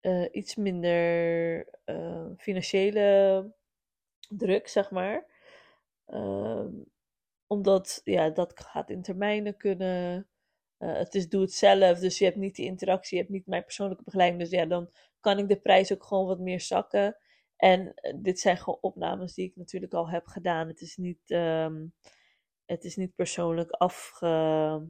Uh, 0.00 0.28
iets 0.32 0.56
minder 0.56 1.66
financiële 2.36 3.52
druk, 4.28 4.68
zeg 4.68 4.90
maar. 4.90 5.26
Um, 6.06 6.90
omdat 7.50 8.00
ja, 8.04 8.30
dat 8.30 8.60
gaat 8.60 8.90
in 8.90 9.02
termijnen 9.02 9.56
kunnen. 9.56 10.28
Uh, 10.78 10.96
het 10.96 11.14
is 11.14 11.28
doe 11.28 11.40
het 11.40 11.52
zelf, 11.52 11.98
dus 11.98 12.18
je 12.18 12.24
hebt 12.24 12.36
niet 12.36 12.54
die 12.54 12.66
interactie, 12.66 13.16
je 13.16 13.22
hebt 13.22 13.34
niet 13.34 13.46
mijn 13.46 13.64
persoonlijke 13.64 14.04
begeleiding. 14.04 14.42
Dus 14.42 14.50
ja, 14.50 14.66
dan 14.66 14.90
kan 15.20 15.38
ik 15.38 15.48
de 15.48 15.60
prijs 15.60 15.92
ook 15.92 16.04
gewoon 16.04 16.26
wat 16.26 16.38
meer 16.38 16.60
zakken. 16.60 17.16
En 17.56 17.80
uh, 17.80 18.14
dit 18.16 18.40
zijn 18.40 18.56
gewoon 18.56 18.78
opnames 18.80 19.34
die 19.34 19.46
ik 19.48 19.56
natuurlijk 19.56 19.94
al 19.94 20.10
heb 20.10 20.26
gedaan. 20.26 20.68
Het 20.68 20.80
is 20.80 20.96
niet, 20.96 21.30
um, 21.30 21.94
het 22.64 22.84
is 22.84 22.96
niet 22.96 23.14
persoonlijk 23.14 23.70
afgestemd. 23.70 24.88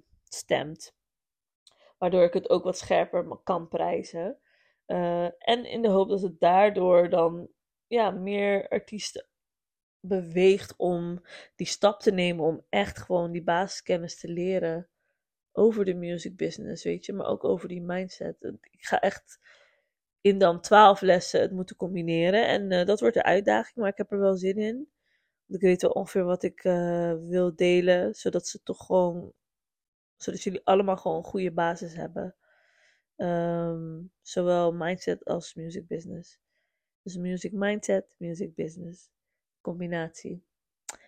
Waardoor 1.98 2.22
ik 2.22 2.32
het 2.32 2.50
ook 2.50 2.64
wat 2.64 2.78
scherper 2.78 3.40
kan 3.42 3.68
prijzen. 3.68 4.38
Uh, 4.86 5.24
en 5.24 5.64
in 5.64 5.82
de 5.82 5.88
hoop 5.88 6.08
dat 6.08 6.22
het 6.22 6.40
daardoor 6.40 7.08
dan 7.08 7.48
ja, 7.86 8.10
meer 8.10 8.68
artiesten 8.68 9.29
beweegt 10.00 10.76
om 10.76 11.22
die 11.56 11.66
stap 11.66 12.00
te 12.00 12.10
nemen 12.10 12.44
om 12.44 12.64
echt 12.68 12.98
gewoon 12.98 13.32
die 13.32 13.42
basiskennis 13.42 14.18
te 14.18 14.28
leren 14.28 14.88
over 15.52 15.84
de 15.84 15.94
music 15.94 16.36
business, 16.36 16.84
weet 16.84 17.06
je, 17.06 17.12
maar 17.12 17.26
ook 17.26 17.44
over 17.44 17.68
die 17.68 17.82
mindset. 17.82 18.36
Ik 18.70 18.84
ga 18.84 19.00
echt 19.00 19.38
in 20.20 20.38
dan 20.38 20.60
twaalf 20.60 21.00
lessen 21.00 21.40
het 21.40 21.52
moeten 21.52 21.76
combineren 21.76 22.46
en 22.46 22.70
uh, 22.70 22.84
dat 22.84 23.00
wordt 23.00 23.14
de 23.14 23.22
uitdaging, 23.22 23.76
maar 23.76 23.88
ik 23.88 23.96
heb 23.96 24.12
er 24.12 24.18
wel 24.18 24.36
zin 24.36 24.56
in. 24.56 24.88
Want 25.46 25.62
ik 25.62 25.68
weet 25.68 25.82
wel 25.82 25.90
ongeveer 25.90 26.24
wat 26.24 26.42
ik 26.42 26.64
uh, 26.64 27.14
wil 27.20 27.56
delen, 27.56 28.14
zodat 28.14 28.46
ze 28.46 28.62
toch 28.62 28.86
gewoon, 28.86 29.32
zodat 30.16 30.42
jullie 30.42 30.64
allemaal 30.64 30.96
gewoon 30.96 31.16
een 31.16 31.24
goede 31.24 31.52
basis 31.52 31.94
hebben. 31.94 32.34
Um, 33.16 34.12
zowel 34.22 34.72
mindset 34.72 35.24
als 35.24 35.54
music 35.54 35.86
business. 35.86 36.38
Dus 37.02 37.16
music 37.16 37.52
mindset, 37.52 38.14
music 38.18 38.54
business 38.54 39.10
combinatie. 39.60 40.44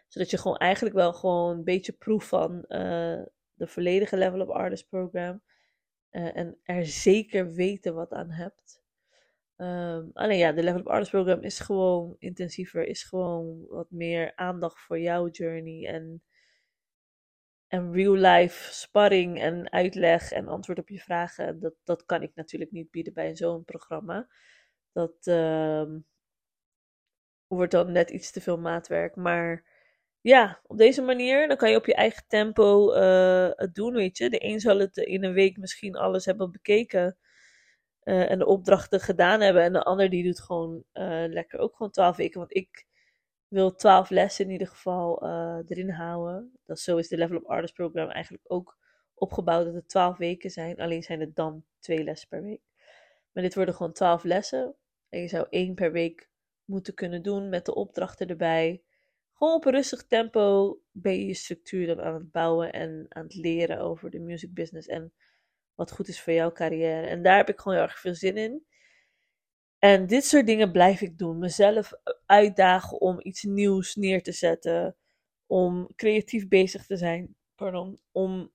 Zodat 0.08 0.30
je 0.30 0.38
gewoon 0.38 0.56
eigenlijk 0.56 0.94
wel 0.94 1.12
gewoon 1.12 1.56
een 1.56 1.64
beetje 1.64 1.92
proef 1.92 2.28
van 2.28 2.56
uh, 2.56 3.22
de 3.52 3.66
volledige 3.66 4.16
Level 4.16 4.40
of 4.40 4.48
Artist 4.48 4.88
program. 4.88 5.42
Uh, 6.10 6.36
en 6.36 6.58
er 6.62 6.86
zeker 6.86 7.52
weten 7.52 7.94
wat 7.94 8.12
aan 8.12 8.30
hebt. 8.30 8.82
Um, 9.56 10.10
alleen 10.12 10.38
ja, 10.38 10.52
de 10.52 10.62
Level 10.62 10.80
of 10.80 10.86
Artist 10.86 11.10
program 11.10 11.40
is 11.40 11.60
gewoon 11.60 12.16
intensiever. 12.18 12.86
Is 12.86 13.02
gewoon 13.02 13.66
wat 13.68 13.90
meer 13.90 14.36
aandacht 14.36 14.80
voor 14.80 15.00
jouw 15.00 15.28
journey. 15.28 15.86
En, 15.86 16.22
en 17.66 17.92
real 17.92 18.14
life 18.14 18.72
sparring 18.72 19.40
en 19.40 19.72
uitleg 19.72 20.32
en 20.32 20.48
antwoord 20.48 20.78
op 20.78 20.88
je 20.88 20.98
vragen. 20.98 21.60
Dat, 21.60 21.74
dat 21.84 22.04
kan 22.04 22.22
ik 22.22 22.34
natuurlijk 22.34 22.70
niet 22.70 22.90
bieden 22.90 23.12
bij 23.12 23.36
zo'n 23.36 23.64
programma. 23.64 24.28
Dat, 24.92 25.26
uh, 25.26 25.94
wordt 27.56 27.72
dan 27.72 27.92
net 27.92 28.10
iets 28.10 28.30
te 28.30 28.40
veel 28.40 28.58
maatwerk. 28.58 29.16
Maar 29.16 29.64
ja, 30.20 30.60
op 30.66 30.76
deze 30.78 31.02
manier, 31.02 31.48
dan 31.48 31.56
kan 31.56 31.70
je 31.70 31.76
op 31.76 31.86
je 31.86 31.94
eigen 31.94 32.24
tempo 32.28 32.94
uh, 32.94 33.48
het 33.50 33.74
doen, 33.74 33.94
weet 33.94 34.18
je. 34.18 34.30
De 34.30 34.44
een 34.44 34.60
zal 34.60 34.78
het 34.78 34.96
in 34.96 35.24
een 35.24 35.32
week 35.32 35.56
misschien 35.56 35.96
alles 35.96 36.24
hebben 36.24 36.52
bekeken. 36.52 37.18
Uh, 38.04 38.30
en 38.30 38.38
de 38.38 38.46
opdrachten 38.46 39.00
gedaan 39.00 39.40
hebben. 39.40 39.62
En 39.62 39.72
de 39.72 39.82
ander 39.82 40.10
die 40.10 40.24
doet 40.24 40.40
gewoon 40.40 40.84
uh, 40.92 41.24
lekker 41.28 41.58
ook 41.58 41.76
gewoon 41.76 41.92
twaalf 41.92 42.16
weken. 42.16 42.38
Want 42.38 42.56
ik 42.56 42.86
wil 43.48 43.74
twaalf 43.74 44.10
lessen 44.10 44.44
in 44.44 44.50
ieder 44.50 44.66
geval 44.66 45.22
erin 45.66 45.90
houden. 45.90 46.58
Dat 46.64 46.78
zo 46.80 46.96
is 46.96 47.08
de 47.08 47.16
Level 47.16 47.36
Up 47.36 47.44
Artist 47.46 47.74
program 47.74 48.08
eigenlijk 48.08 48.44
ook 48.52 48.78
opgebouwd. 49.14 49.64
Dat 49.64 49.74
het 49.74 49.88
twaalf 49.88 50.16
weken 50.16 50.50
zijn. 50.50 50.80
Alleen 50.80 51.02
zijn 51.02 51.20
het 51.20 51.34
dan 51.36 51.64
twee 51.78 52.04
lessen 52.04 52.28
per 52.28 52.42
week. 52.42 52.62
Maar 53.32 53.42
dit 53.42 53.54
worden 53.54 53.74
gewoon 53.74 53.92
twaalf 53.92 54.24
lessen. 54.24 54.74
En 55.08 55.20
je 55.20 55.28
zou 55.28 55.46
één 55.50 55.74
per 55.74 55.92
week 55.92 56.30
moeten 56.64 56.94
kunnen 56.94 57.22
doen 57.22 57.48
met 57.48 57.64
de 57.64 57.74
opdrachten 57.74 58.26
erbij. 58.26 58.82
Gewoon 59.32 59.54
op 59.54 59.64
een 59.64 59.72
rustig 59.72 60.06
tempo 60.06 60.78
ben 60.90 61.12
je 61.12 61.26
je 61.26 61.34
structuur 61.34 61.86
dan 61.86 62.00
aan 62.00 62.14
het 62.14 62.30
bouwen 62.30 62.72
en 62.72 63.06
aan 63.08 63.22
het 63.22 63.34
leren 63.34 63.78
over 63.78 64.10
de 64.10 64.18
music 64.18 64.54
business 64.54 64.88
en 64.88 65.12
wat 65.74 65.92
goed 65.92 66.08
is 66.08 66.20
voor 66.20 66.32
jouw 66.32 66.52
carrière. 66.52 67.06
En 67.06 67.22
daar 67.22 67.36
heb 67.36 67.48
ik 67.48 67.60
gewoon 67.60 67.78
heel 67.78 67.86
erg 67.86 67.98
veel 67.98 68.14
zin 68.14 68.36
in. 68.36 68.66
En 69.78 70.06
dit 70.06 70.24
soort 70.24 70.46
dingen 70.46 70.72
blijf 70.72 71.00
ik 71.00 71.18
doen. 71.18 71.38
Mezelf 71.38 71.92
uitdagen 72.26 73.00
om 73.00 73.20
iets 73.22 73.42
nieuws 73.42 73.94
neer 73.94 74.22
te 74.22 74.32
zetten. 74.32 74.96
Om 75.46 75.88
creatief 75.96 76.48
bezig 76.48 76.86
te 76.86 76.96
zijn. 76.96 77.36
Pardon. 77.54 78.00
Om 78.12 78.52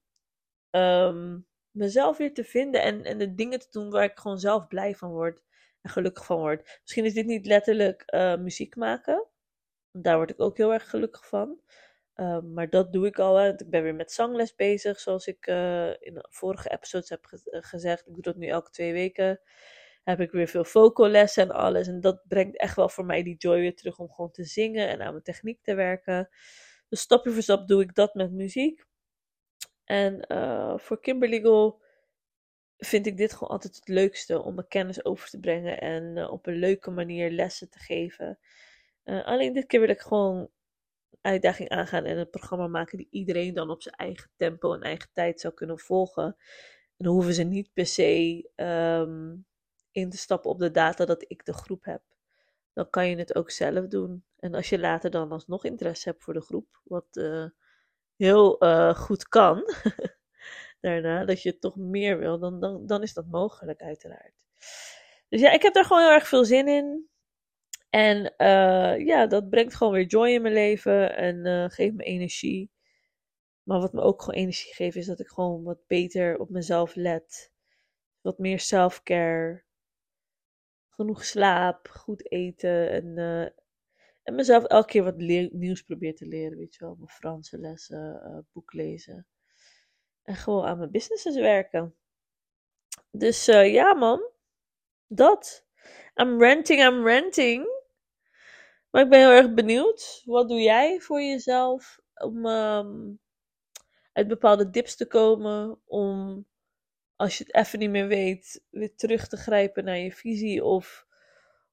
um, 0.72 1.48
mezelf 1.72 2.17
weer 2.17 2.34
te 2.34 2.43
vinden 2.43 2.82
en, 2.82 3.04
en 3.04 3.17
de 3.17 3.36
dingen 3.36 3.60
te 3.60 3.67
doen 3.72 3.89
waar 3.89 4.04
ik 4.04 4.20
gewoon 4.20 4.39
zelf 4.39 4.67
blij 4.67 4.96
van 4.96 5.12
word 5.12 5.43
gelukkig 5.89 6.26
van 6.26 6.38
word. 6.38 6.80
Misschien 6.82 7.06
is 7.06 7.13
dit 7.13 7.26
niet 7.26 7.45
letterlijk 7.45 8.04
uh, 8.13 8.36
muziek 8.36 8.76
maken. 8.76 9.28
Daar 9.91 10.15
word 10.15 10.30
ik 10.30 10.41
ook 10.41 10.58
heel 10.58 10.73
erg 10.73 10.89
gelukkig 10.89 11.28
van. 11.28 11.60
Uh, 12.17 12.39
maar 12.41 12.69
dat 12.69 12.93
doe 12.93 13.06
ik 13.08 13.19
al. 13.19 13.36
Hè. 13.36 13.50
Ik 13.50 13.69
ben 13.69 13.84
weer 13.84 13.95
met 13.95 14.12
zangles 14.12 14.56
bezig, 14.56 15.00
zoals 15.00 15.28
ik 15.28 15.47
uh, 15.47 15.89
in 15.89 16.26
vorige 16.30 16.69
episodes 16.69 17.10
heb 17.10 17.26
eh, 17.26 17.62
gezegd. 17.63 18.08
Ik 18.08 18.13
doe 18.13 18.21
dat 18.21 18.36
nu 18.36 18.47
elke 18.47 18.69
twee 18.69 18.93
weken. 18.93 19.39
Heb 20.04 20.19
ik 20.19 20.32
weer 20.32 20.47
veel 20.47 20.65
vocallessen 20.65 21.43
en 21.43 21.52
alles. 21.52 21.88
En 21.88 22.02
dat 22.02 22.21
brengt 22.28 22.58
echt 22.58 22.76
wel 22.76 22.89
voor 22.89 23.06
mij 23.06 23.23
die 23.23 23.36
joy 23.38 23.60
weer 23.60 23.76
terug 23.76 24.00
om 24.00 24.12
gewoon 24.12 24.32
te 24.32 24.43
zingen 24.43 24.88
en 24.88 25.02
aan 25.02 25.12
mijn 25.12 25.23
techniek 25.23 25.63
te 25.63 25.73
werken. 25.76 26.30
Dus 26.89 27.00
stapje 27.00 27.32
voor 27.32 27.41
stap 27.41 27.67
doe 27.67 27.82
ik 27.82 27.95
dat 27.95 28.13
met 28.13 28.32
muziek. 28.32 28.86
En 29.84 30.26
voor 30.80 31.00
Kimberly 31.02 31.41
Goal 31.41 31.82
vind 32.77 33.05
ik 33.05 33.17
dit 33.17 33.33
gewoon 33.33 33.49
altijd 33.49 33.75
het 33.75 33.87
leukste 33.87 34.41
om 34.41 34.55
mijn 34.55 34.67
kennis 34.67 35.05
over 35.05 35.29
te 35.29 35.39
brengen 35.39 35.81
en 35.81 36.17
uh, 36.17 36.31
op 36.31 36.47
een 36.47 36.55
leuke 36.55 36.91
manier 36.91 37.31
lessen 37.31 37.69
te 37.69 37.79
geven. 37.79 38.39
Uh, 39.05 39.25
alleen 39.25 39.53
dit 39.53 39.65
keer 39.65 39.79
wil 39.79 39.89
ik 39.89 39.99
gewoon 39.99 40.49
uitdaging 41.21 41.69
aangaan 41.69 42.05
en 42.05 42.17
een 42.17 42.29
programma 42.29 42.67
maken 42.67 42.97
die 42.97 43.07
iedereen 43.11 43.53
dan 43.53 43.69
op 43.69 43.81
zijn 43.81 43.95
eigen 43.95 44.29
tempo 44.35 44.73
en 44.73 44.81
eigen 44.81 45.09
tijd 45.13 45.39
zou 45.39 45.53
kunnen 45.53 45.79
volgen. 45.79 46.23
En 46.97 47.05
dan 47.05 47.13
hoeven 47.13 47.33
ze 47.33 47.43
niet 47.43 47.73
per 47.73 47.85
se 47.85 48.49
um, 48.55 49.45
in 49.91 50.09
te 50.09 50.17
stappen 50.17 50.49
op 50.49 50.59
de 50.59 50.71
data 50.71 51.05
dat 51.05 51.25
ik 51.27 51.45
de 51.45 51.53
groep 51.53 51.83
heb. 51.85 52.01
Dan 52.73 52.89
kan 52.89 53.09
je 53.09 53.15
het 53.15 53.35
ook 53.35 53.51
zelf 53.51 53.87
doen. 53.87 54.23
En 54.39 54.53
als 54.53 54.69
je 54.69 54.79
later 54.79 55.11
dan 55.11 55.31
alsnog 55.31 55.65
interesse 55.65 56.09
hebt 56.09 56.23
voor 56.23 56.33
de 56.33 56.41
groep, 56.41 56.81
wat 56.83 57.07
uh, 57.11 57.45
heel 58.15 58.57
goed 58.93 59.27
kan. 59.27 59.63
daarna, 60.79 61.25
dat 61.25 61.41
je 61.41 61.57
toch 61.57 61.75
meer 61.75 62.19
wil, 62.19 62.39
dan, 62.39 62.59
dan, 62.59 62.85
dan 62.85 63.01
is 63.01 63.13
dat 63.13 63.25
mogelijk 63.27 63.81
uiteraard. 63.81 64.45
Dus 65.29 65.41
ja, 65.41 65.51
ik 65.51 65.61
heb 65.61 65.73
daar 65.73 65.85
gewoon 65.85 66.03
heel 66.03 66.11
erg 66.11 66.27
veel 66.27 66.45
zin 66.45 66.67
in. 66.67 67.09
En 67.89 68.33
uh, 68.37 69.05
ja, 69.05 69.27
dat 69.27 69.49
brengt 69.49 69.75
gewoon 69.75 69.93
weer 69.93 70.05
joy 70.05 70.29
in 70.29 70.41
mijn 70.41 70.53
leven 70.53 71.15
en 71.15 71.45
uh, 71.45 71.65
geeft 71.69 71.95
me 71.95 72.03
energie. 72.03 72.71
Maar 73.63 73.79
wat 73.79 73.93
me 73.93 74.01
ook 74.01 74.21
gewoon 74.21 74.39
energie 74.39 74.73
geeft, 74.73 74.95
is 74.95 75.05
dat 75.05 75.19
ik 75.19 75.27
gewoon 75.27 75.63
wat 75.63 75.87
beter 75.87 76.37
op 76.39 76.49
mezelf 76.49 76.95
let. 76.95 77.51
Wat 78.21 78.37
meer 78.37 78.59
self-care. 78.59 79.63
Genoeg 80.89 81.25
slaap, 81.25 81.87
goed 81.87 82.31
eten 82.31 82.91
en, 82.91 83.05
uh, 83.17 83.41
en 84.23 84.35
mezelf 84.35 84.63
elke 84.63 84.87
keer 84.87 85.03
wat 85.03 85.17
nieuws 85.51 85.81
probeer 85.81 86.15
te 86.15 86.25
leren. 86.25 86.57
Weet 86.57 86.75
je 86.75 86.85
wel, 86.85 86.95
mijn 86.95 87.09
Franse 87.09 87.57
lessen, 87.57 88.45
boek 88.51 88.73
lezen. 88.73 89.27
En 90.27 90.35
gewoon 90.35 90.65
aan 90.65 90.77
mijn 90.77 90.91
businesses 90.91 91.35
werken. 91.35 91.95
Dus 93.11 93.47
uh, 93.47 93.73
ja, 93.73 93.93
man. 93.93 94.29
Dat. 95.07 95.65
I'm 96.15 96.39
renting, 96.39 96.81
I'm 96.81 97.05
renting. 97.05 97.65
Maar 98.89 99.03
ik 99.03 99.09
ben 99.09 99.19
heel 99.19 99.29
erg 99.29 99.53
benieuwd. 99.53 100.21
Wat 100.25 100.47
doe 100.47 100.61
jij 100.61 100.99
voor 100.99 101.21
jezelf 101.21 101.99
om 102.13 102.45
um, 102.45 103.19
uit 104.13 104.27
bepaalde 104.27 104.69
dips 104.69 104.95
te 104.95 105.07
komen? 105.07 105.81
Om, 105.85 106.45
als 107.15 107.37
je 107.37 107.43
het 107.43 107.55
even 107.55 107.79
niet 107.79 107.89
meer 107.89 108.07
weet, 108.07 108.63
weer 108.69 108.95
terug 108.95 109.27
te 109.27 109.37
grijpen 109.37 109.83
naar 109.83 109.97
je 109.97 110.11
visie. 110.11 110.63
Of, 110.63 111.05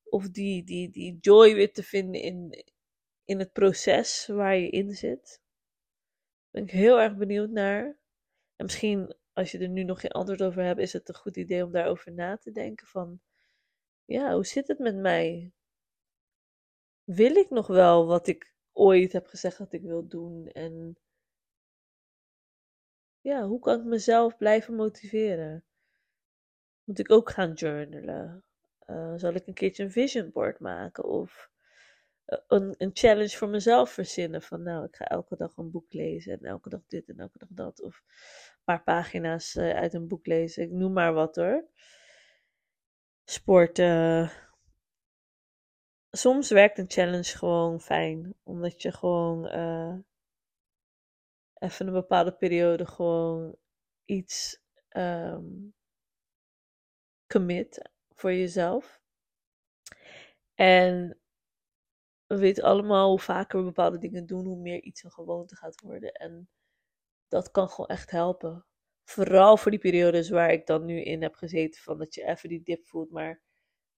of 0.04 0.28
die, 0.28 0.64
die, 0.64 0.90
die 0.90 1.18
joy 1.20 1.54
weer 1.54 1.72
te 1.72 1.82
vinden 1.82 2.20
in, 2.20 2.64
in 3.24 3.38
het 3.38 3.52
proces 3.52 4.26
waar 4.26 4.56
je 4.56 4.70
in 4.70 4.92
zit. 4.94 5.42
Ben 6.50 6.62
ik 6.62 6.70
heel 6.70 7.00
erg 7.00 7.16
benieuwd 7.16 7.50
naar. 7.50 8.02
En 8.64 8.70
misschien 8.70 9.14
als 9.32 9.50
je 9.50 9.58
er 9.58 9.68
nu 9.68 9.82
nog 9.82 10.00
geen 10.00 10.10
antwoord 10.10 10.42
over 10.42 10.62
hebt, 10.62 10.80
is 10.80 10.92
het 10.92 11.08
een 11.08 11.14
goed 11.14 11.36
idee 11.36 11.64
om 11.64 11.72
daarover 11.72 12.12
na 12.12 12.36
te 12.36 12.50
denken 12.50 12.86
van, 12.86 13.20
ja, 14.04 14.34
hoe 14.34 14.46
zit 14.46 14.68
het 14.68 14.78
met 14.78 14.96
mij? 14.96 15.52
Wil 17.04 17.36
ik 17.36 17.50
nog 17.50 17.66
wel 17.66 18.06
wat 18.06 18.26
ik 18.26 18.54
ooit 18.72 19.12
heb 19.12 19.26
gezegd 19.26 19.58
dat 19.58 19.72
ik 19.72 19.82
wil 19.82 20.08
doen? 20.08 20.46
En 20.46 20.98
ja, 23.20 23.46
hoe 23.46 23.60
kan 23.60 23.78
ik 23.80 23.84
mezelf 23.84 24.36
blijven 24.36 24.74
motiveren? 24.74 25.64
Moet 26.84 26.98
ik 26.98 27.10
ook 27.10 27.30
gaan 27.30 27.52
journalen? 27.52 28.44
Uh, 28.86 29.12
zal 29.16 29.32
ik 29.32 29.46
een 29.46 29.54
keertje 29.54 29.82
een 29.82 29.90
vision 29.90 30.30
board 30.32 30.58
maken? 30.60 31.04
Of 31.04 31.50
een, 32.26 32.74
een 32.78 32.90
challenge 32.92 33.36
voor 33.36 33.48
mezelf 33.48 33.90
verzinnen. 33.90 34.42
Van 34.42 34.62
nou, 34.62 34.84
ik 34.84 34.96
ga 34.96 35.04
elke 35.04 35.36
dag 35.36 35.56
een 35.56 35.70
boek 35.70 35.92
lezen. 35.92 36.32
En 36.32 36.44
elke 36.44 36.68
dag 36.68 36.80
dit 36.86 37.08
en 37.08 37.18
elke 37.18 37.38
dag 37.38 37.48
dat. 37.52 37.80
Of 37.80 38.02
paar 38.64 38.82
pagina's 38.82 39.54
uh, 39.54 39.70
uit 39.74 39.94
een 39.94 40.08
boek 40.08 40.26
lezen. 40.26 40.62
Ik 40.62 40.70
noem 40.70 40.92
maar 40.92 41.12
wat 41.12 41.36
hoor. 41.36 41.68
Sporten. 43.24 44.30
Soms 46.10 46.50
werkt 46.50 46.78
een 46.78 46.90
challenge 46.90 47.38
gewoon 47.38 47.80
fijn. 47.80 48.34
Omdat 48.42 48.82
je 48.82 48.92
gewoon 48.92 49.46
uh, 49.46 49.96
even 51.54 51.86
een 51.86 51.92
bepaalde 51.92 52.36
periode 52.36 52.86
gewoon 52.86 53.56
iets 54.04 54.62
ehm, 54.88 55.44
commit 57.26 57.90
voor 58.14 58.32
jezelf. 58.32 59.02
En 60.54 61.18
we 62.26 62.38
weten 62.38 62.64
allemaal 62.64 63.08
hoe 63.08 63.20
vaker 63.20 63.58
we 63.58 63.64
bepaalde 63.64 63.98
dingen 63.98 64.26
doen, 64.26 64.44
hoe 64.44 64.60
meer 64.60 64.82
iets 64.82 65.02
een 65.02 65.12
gewoonte 65.12 65.56
gaat 65.56 65.80
worden. 65.80 66.12
En 66.12 66.48
dat 67.28 67.50
kan 67.50 67.68
gewoon 67.68 67.86
echt 67.86 68.10
helpen. 68.10 68.66
Vooral 69.04 69.56
voor 69.56 69.70
die 69.70 69.80
periodes 69.80 70.28
waar 70.28 70.52
ik 70.52 70.66
dan 70.66 70.84
nu 70.84 71.02
in 71.02 71.22
heb 71.22 71.34
gezeten, 71.34 71.82
van 71.82 71.98
dat 71.98 72.14
je 72.14 72.24
even 72.26 72.48
die 72.48 72.62
dip 72.62 72.86
voelt, 72.86 73.10
maar 73.10 73.42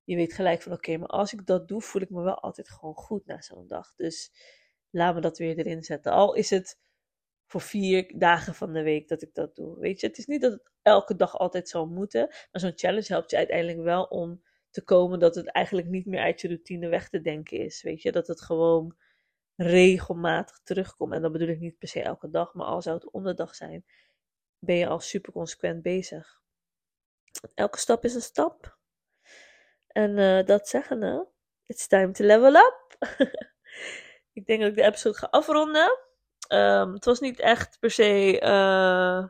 je 0.05 0.17
weet 0.17 0.33
gelijk 0.33 0.63
van 0.63 0.73
oké, 0.73 0.97
maar 0.97 1.09
als 1.09 1.33
ik 1.33 1.47
dat 1.47 1.69
doe, 1.69 1.81
voel 1.83 2.03
ik 2.03 2.11
me 2.11 2.23
wel 2.23 2.41
altijd 2.41 2.71
gewoon 2.71 2.95
goed 2.95 3.27
na 3.27 3.43
zo'n 3.43 3.67
dag. 3.67 3.95
Dus 3.95 4.33
laat 4.91 5.15
me 5.15 5.21
dat 5.21 5.39
weer 5.39 5.59
erin 5.59 5.83
zetten. 5.83 6.13
Al 6.13 6.35
is 6.35 6.51
het 6.51 6.79
voor 7.47 7.61
vier 7.61 8.13
dagen 8.19 8.55
van 8.55 8.73
de 8.73 8.83
week 8.83 9.09
dat 9.09 9.23
ik 9.23 9.35
dat 9.35 9.55
doe. 9.57 9.79
Weet 9.79 10.01
je, 10.01 10.07
het 10.07 10.19
is 10.19 10.27
niet 10.27 10.41
dat 10.41 10.53
het 10.53 10.71
elke 10.83 11.17
dag 11.17 11.39
altijd 11.39 11.69
zal 11.69 11.87
moeten, 11.87 12.27
maar 12.29 12.61
zo'n 12.61 12.73
challenge 12.75 13.07
helpt 13.07 13.31
je 13.31 13.37
uiteindelijk 13.37 13.79
wel 13.79 14.05
om 14.05 14.43
te 14.71 14.85
komen 14.85 15.19
dat 15.19 15.35
het 15.35 15.47
eigenlijk 15.47 15.89
niet 15.89 16.07
meer 16.07 16.21
uit 16.21 16.41
je 16.41 16.49
routine 16.49 16.89
weg 16.89 17.09
te 17.09 17.21
denken 17.21 17.59
is. 17.59 17.83
Weet 17.83 18.03
je, 18.03 18.13
dat 18.13 18.27
het 18.27 18.41
gewoon 18.41 18.97
regelmatig 19.57 20.61
terugkomt. 20.63 21.13
En 21.13 21.23
dat 21.23 21.33
bedoel 21.33 21.49
ik 21.49 21.61
niet 21.61 21.79
per 21.79 21.89
se 21.89 22.03
elke 22.03 22.31
dag, 22.31 22.55
maar 22.55 22.67
al 22.67 22.83
zou 22.83 22.97
het 22.97 23.11
om 23.11 23.25
de 23.25 23.35
dag 23.35 23.55
zijn, 23.55 23.85
ben 24.59 24.77
je 24.77 24.87
al 24.87 25.01
super 25.01 25.33
consequent 25.33 25.83
bezig. 25.83 26.41
Elke 27.55 27.79
stap 27.79 28.05
is 28.05 28.15
een 28.15 28.21
stap. 28.21 28.79
En 29.87 30.17
uh, 30.17 30.45
dat 30.45 30.69
zeggende, 30.69 31.29
it's 31.67 31.87
time 31.87 32.11
to 32.13 32.25
level 32.25 32.55
up. 32.55 32.97
ik 34.39 34.47
denk 34.47 34.61
dat 34.61 34.71
ik 34.71 34.77
de 34.77 34.83
episode 34.83 35.17
ga 35.19 35.27
afronden. 35.27 35.99
Um, 36.49 36.93
het 36.93 37.05
was 37.05 37.21
niet 37.21 37.41
echt 37.41 37.79
per 37.79 37.91
se 37.91 38.41
uh, 38.43 39.29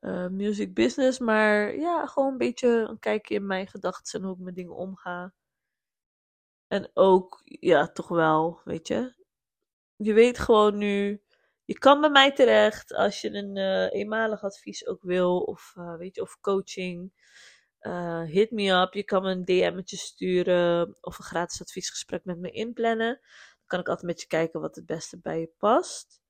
uh, 0.00 0.28
music 0.28 0.74
business, 0.74 1.18
maar 1.18 1.76
ja, 1.76 2.06
gewoon 2.06 2.32
een 2.32 2.38
beetje 2.38 2.68
een 2.68 2.98
kijkje 2.98 3.34
in 3.34 3.46
mijn 3.46 3.66
gedachten 3.66 4.20
en 4.20 4.26
hoe 4.26 4.36
ik 4.36 4.42
met 4.42 4.54
dingen 4.54 4.76
omga. 4.76 5.34
En 6.68 6.90
ook, 6.94 7.40
ja, 7.44 7.86
toch 7.92 8.08
wel, 8.08 8.60
weet 8.64 8.88
je. 8.88 9.14
Je 9.96 10.12
weet 10.12 10.38
gewoon 10.38 10.78
nu, 10.78 11.22
je 11.64 11.78
kan 11.78 12.00
bij 12.00 12.10
mij 12.10 12.32
terecht 12.32 12.94
als 12.94 13.20
je 13.20 13.30
een 13.30 13.56
uh, 13.56 14.00
eenmalig 14.00 14.42
advies 14.42 14.86
ook 14.86 15.02
wil, 15.02 15.40
of 15.40 15.72
weet 15.98 16.14
je, 16.14 16.22
of 16.22 16.40
coaching. 16.40 17.12
hit 18.26 18.50
me 18.50 18.70
up, 18.70 18.94
je 18.94 19.04
kan 19.04 19.22
me 19.22 19.30
een 19.30 19.44
DM'tje 19.44 19.96
sturen 19.96 20.96
of 21.00 21.18
een 21.18 21.24
gratis 21.24 21.60
adviesgesprek 21.60 22.24
met 22.24 22.38
me 22.38 22.50
inplannen 22.50 23.20
kan 23.66 23.80
ik 23.80 23.88
altijd 23.88 24.06
met 24.06 24.20
je 24.20 24.26
kijken 24.26 24.60
wat 24.60 24.76
het 24.76 24.86
beste 24.86 25.18
bij 25.18 25.40
je 25.40 25.52
past. 25.58 26.20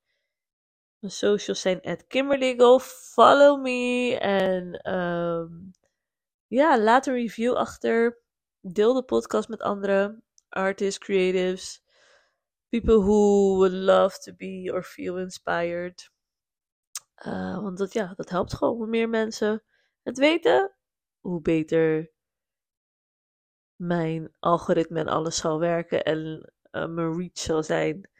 Mijn 0.99 1.12
socials 1.12 1.61
zijn 1.61 1.81
at 1.81 2.07
Kimberly 2.07 2.81
Follow 2.81 3.62
me. 3.62 4.18
En 4.20 4.92
um, 4.94 5.70
ja, 6.46 6.79
laat 6.79 7.07
een 7.07 7.14
review 7.14 7.55
achter. 7.55 8.25
Deel 8.61 8.94
de 8.94 9.03
podcast 9.03 9.49
met 9.49 9.61
andere 9.61 10.22
artists, 10.48 10.98
creatives. 10.98 11.85
People 12.68 13.00
who 13.00 13.56
would 13.56 13.72
love 13.72 14.18
to 14.18 14.35
be 14.35 14.70
or 14.72 14.82
feel 14.82 15.18
inspired. 15.18 16.11
Uh, 17.26 17.59
want 17.62 17.78
dat, 17.78 17.92
ja, 17.92 18.12
dat 18.16 18.30
helpt 18.30 18.54
gewoon. 18.54 18.76
Hoe 18.76 18.87
meer 18.87 19.09
mensen 19.09 19.62
het 20.02 20.18
weten, 20.18 20.72
hoe 21.20 21.40
beter 21.40 22.12
mijn 23.76 24.35
algoritme 24.38 25.00
en 25.00 25.09
alles 25.09 25.37
zal 25.37 25.59
werken. 25.59 26.04
En 26.04 26.52
uh, 26.72 26.87
mijn 26.87 27.16
reach 27.16 27.38
zal 27.38 27.62
zijn 27.62 28.11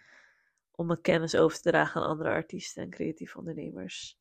om 0.71 0.87
mijn 0.87 1.01
kennis 1.01 1.37
over 1.37 1.61
te 1.61 1.71
dragen 1.71 2.01
aan 2.01 2.09
andere 2.09 2.31
artiesten 2.31 2.83
en 2.83 2.91
creatieve 2.91 3.39
ondernemers. 3.39 4.19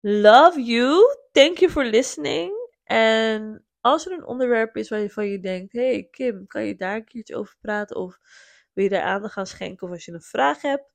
Love 0.00 0.62
you. 0.62 1.16
Thank 1.32 1.58
you 1.58 1.70
for 1.70 1.84
listening. 1.84 2.52
En 2.84 3.64
als 3.80 4.06
er 4.06 4.12
een 4.12 4.26
onderwerp 4.26 4.76
is 4.76 4.88
waarvan 4.88 5.26
je 5.26 5.40
denkt: 5.40 5.72
hey 5.72 6.08
Kim, 6.10 6.46
kan 6.46 6.64
je 6.64 6.76
daar 6.76 6.96
een 6.96 7.04
keertje 7.04 7.36
over 7.36 7.56
praten? 7.60 7.96
Of 7.96 8.18
wil 8.72 8.84
je 8.84 8.90
daar 8.90 9.02
aandacht 9.02 9.36
aan 9.36 9.46
schenken? 9.46 9.86
Of 9.86 9.92
als 9.92 10.04
je 10.04 10.12
een 10.12 10.22
vraag 10.22 10.62
hebt, 10.62 10.92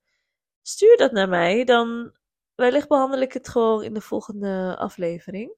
stuur 0.62 0.98
dat 0.98 1.12
naar 1.12 1.30
mij. 1.30 1.64
Dan 1.64 2.16
wellicht 2.56 2.88
behandel 2.88 3.22
ik 3.22 3.34
het 3.34 3.50
gewoon 3.50 3.84
in 3.84 3.94
de 3.94 4.02
volgende 4.02 4.76
aflevering. 4.78 5.50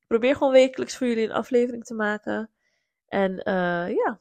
Ik 0.00 0.06
probeer 0.06 0.36
gewoon 0.36 0.52
wekelijks 0.52 0.96
voor 0.96 1.06
jullie 1.06 1.24
een 1.24 1.32
aflevering 1.32 1.84
te 1.84 1.94
maken. 1.94 2.50
En 3.08 3.32
uh, 3.32 3.94
ja, 3.94 4.20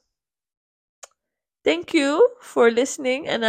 Thank 1.61 1.89
you 1.89 2.35
for 2.37 2.71
listening. 2.71 3.27
En 3.27 3.41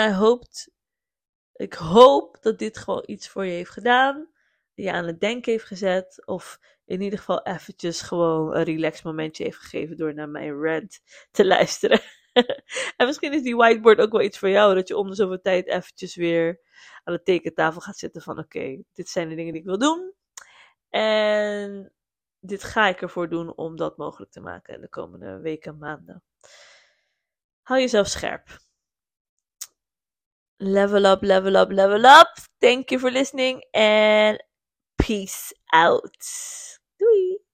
ik 1.52 1.74
hoop 1.74 2.38
dat 2.40 2.58
dit 2.58 2.78
gewoon 2.78 3.02
iets 3.06 3.28
voor 3.28 3.44
je 3.44 3.52
heeft 3.52 3.70
gedaan. 3.70 4.30
Je 4.74 4.92
aan 4.92 5.06
het 5.06 5.20
denken 5.20 5.52
heeft 5.52 5.64
gezet. 5.64 6.26
Of 6.26 6.60
in 6.90 7.00
ieder 7.00 7.18
geval 7.18 7.42
eventjes 7.42 8.00
gewoon 8.00 8.56
een 8.56 8.62
relax 8.62 9.02
momentje 9.02 9.44
heeft 9.44 9.58
gegeven 9.58 9.96
door 9.96 10.14
naar 10.14 10.28
mijn 10.28 10.62
rant 10.62 11.00
te 11.30 11.46
luisteren. 11.46 12.00
en 12.96 13.06
misschien 13.06 13.32
is 13.32 13.42
die 13.42 13.56
whiteboard 13.56 13.98
ook 13.98 14.12
wel 14.12 14.20
iets 14.20 14.38
voor 14.38 14.48
jou. 14.48 14.74
Dat 14.74 14.88
je 14.88 14.96
om 14.96 15.08
de 15.08 15.14
zoveel 15.14 15.40
tijd 15.40 15.66
eventjes 15.66 16.14
weer 16.14 16.60
aan 17.04 17.14
de 17.14 17.22
tekentafel 17.22 17.80
gaat 17.80 17.98
zitten 17.98 18.22
van 18.22 18.38
oké, 18.38 18.82
dit 18.92 19.08
zijn 19.08 19.28
de 19.28 19.34
dingen 19.34 19.52
die 19.52 19.60
ik 19.60 19.66
wil 19.66 19.78
doen. 19.78 20.14
En 20.88 21.92
dit 22.40 22.64
ga 22.64 22.88
ik 22.88 23.02
ervoor 23.02 23.28
doen 23.28 23.56
om 23.56 23.76
dat 23.76 23.96
mogelijk 23.96 24.32
te 24.32 24.40
maken 24.40 24.74
in 24.74 24.80
de 24.80 24.88
komende 24.88 25.40
weken 25.40 25.72
en 25.72 25.78
maanden. 25.78 26.22
Hou 27.62 27.80
jezelf 27.80 28.06
scherp. 28.06 28.58
Level 30.56 31.04
up, 31.04 31.22
level 31.22 31.54
up, 31.54 31.70
level 31.70 32.04
up. 32.04 32.32
Thank 32.58 32.88
you 32.88 33.00
for 33.00 33.10
listening 33.10 33.66
and 33.70 34.44
peace 34.96 35.54
out. 35.66 36.79
Doei! 37.00 37.49